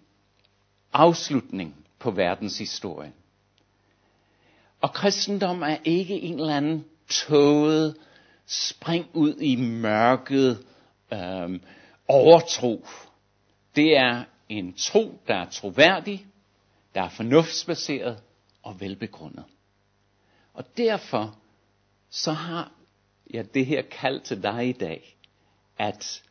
afslutning 0.93 1.75
på 1.99 2.11
verdens 2.11 2.57
historie. 2.57 3.13
Og 4.81 4.93
kristendom 4.93 5.61
er 5.61 5.77
ikke 5.83 6.21
en 6.21 6.39
eller 6.39 6.55
anden 6.57 6.85
tåget 7.09 7.95
spring 8.45 9.05
ud 9.13 9.35
i 9.35 9.55
mørket 9.55 10.65
øhm, 11.13 11.61
overtro. 12.07 12.85
Det 13.75 13.97
er 13.97 14.23
en 14.49 14.73
tro, 14.73 15.19
der 15.27 15.35
er 15.35 15.49
troværdig, 15.49 16.25
der 16.95 17.01
er 17.01 17.09
fornuftsbaseret 17.09 18.19
og 18.63 18.79
velbegrundet. 18.79 19.43
Og 20.53 20.77
derfor 20.77 21.35
så 22.09 22.31
har 22.31 22.71
ja, 23.33 23.43
det 23.53 23.65
her 23.65 23.81
kald 23.81 24.21
til 24.21 24.43
dig 24.43 24.69
i 24.69 24.71
dag, 24.71 25.17
at 25.77 26.23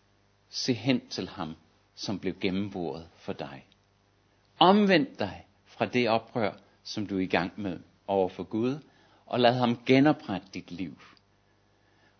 se 0.48 0.72
hen 0.72 1.08
til 1.08 1.28
ham, 1.28 1.54
som 1.94 2.18
blev 2.18 2.34
gennemboret 2.40 3.08
for 3.16 3.32
dig. 3.32 3.66
Omvend 4.58 5.06
dig 5.18 5.46
fra 5.64 5.86
det 5.86 6.08
oprør, 6.08 6.52
som 6.82 7.06
du 7.06 7.16
er 7.16 7.20
i 7.20 7.26
gang 7.26 7.52
med 7.56 7.78
over 8.06 8.28
for 8.28 8.42
Gud, 8.42 8.78
og 9.26 9.40
lad 9.40 9.54
ham 9.54 9.84
genoprette 9.86 10.48
dit 10.54 10.70
liv. 10.70 11.00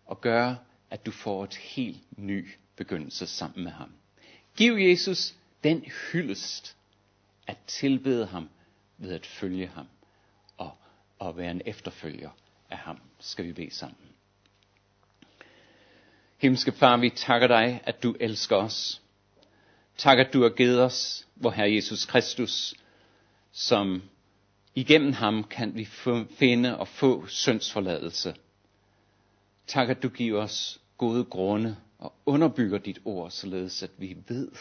Og 0.05 0.21
gøre, 0.21 0.57
at 0.89 1.05
du 1.05 1.11
får 1.11 1.43
et 1.43 1.55
helt 1.55 2.17
ny 2.17 2.49
begyndelse 2.75 3.27
sammen 3.27 3.63
med 3.63 3.71
ham. 3.71 3.91
Giv 4.55 4.73
Jesus 4.73 5.35
den 5.63 5.81
hyldest 5.81 6.77
at 7.47 7.57
tilbede 7.67 8.25
ham 8.25 8.49
ved 8.97 9.11
at 9.13 9.25
følge 9.25 9.67
ham 9.67 9.87
og, 10.57 10.71
og 11.19 11.37
være 11.37 11.51
en 11.51 11.61
efterfølger 11.65 12.29
af 12.69 12.77
ham. 12.77 13.01
Skal 13.19 13.45
vi 13.45 13.53
bede 13.53 13.71
sammen. 13.71 14.11
Himmelske 16.41 16.71
Far, 16.71 16.97
vi 16.97 17.09
takker 17.09 17.47
dig, 17.47 17.81
at 17.83 18.03
du 18.03 18.15
elsker 18.19 18.55
os. 18.55 19.01
Tak, 19.97 20.19
at 20.19 20.33
du 20.33 20.41
har 20.41 20.49
givet 20.49 20.81
os, 20.81 21.27
hvor 21.35 21.51
Herre 21.51 21.75
Jesus 21.75 22.05
Kristus, 22.05 22.73
som 23.51 24.01
igennem 24.75 25.13
ham 25.13 25.43
kan 25.43 25.75
vi 25.75 25.85
finde 26.39 26.77
og 26.77 26.87
få 26.87 27.27
syndsforladelse. 27.27 28.35
Tak, 29.67 29.89
at 29.89 30.03
du 30.03 30.09
giver 30.09 30.41
os 30.41 30.81
gode 30.97 31.25
grunde 31.25 31.77
og 31.99 32.13
underbygger 32.25 32.77
dit 32.77 32.99
ord, 33.05 33.31
således 33.31 33.83
at 33.83 33.91
vi 33.97 34.17
ved, 34.27 34.51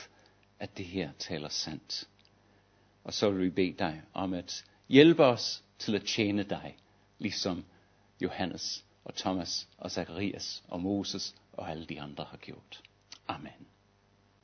at 0.59 0.79
det 0.79 0.87
her 0.87 1.11
taler 1.19 1.49
sandt. 1.49 2.09
Og 3.05 3.15
så 3.15 3.31
vil 3.31 3.45
vi 3.45 3.51
bede 3.51 3.75
dig 3.79 4.03
om 4.15 4.35
at 4.35 4.65
hjælpe 4.89 5.25
os 5.25 5.63
til 5.79 5.95
at 5.95 6.05
tjene 6.05 6.43
dig, 6.43 6.77
ligesom 7.19 7.65
Johannes 8.21 8.85
og 9.05 9.15
Thomas 9.15 9.69
og 9.79 9.91
Zacharias 9.91 10.63
og 10.69 10.81
Moses 10.81 11.35
og 11.61 11.69
alle 11.71 11.87
de 11.87 12.01
andre 12.01 12.25
har 12.33 12.41
gjort. 12.43 12.81
Amen. 13.29 13.69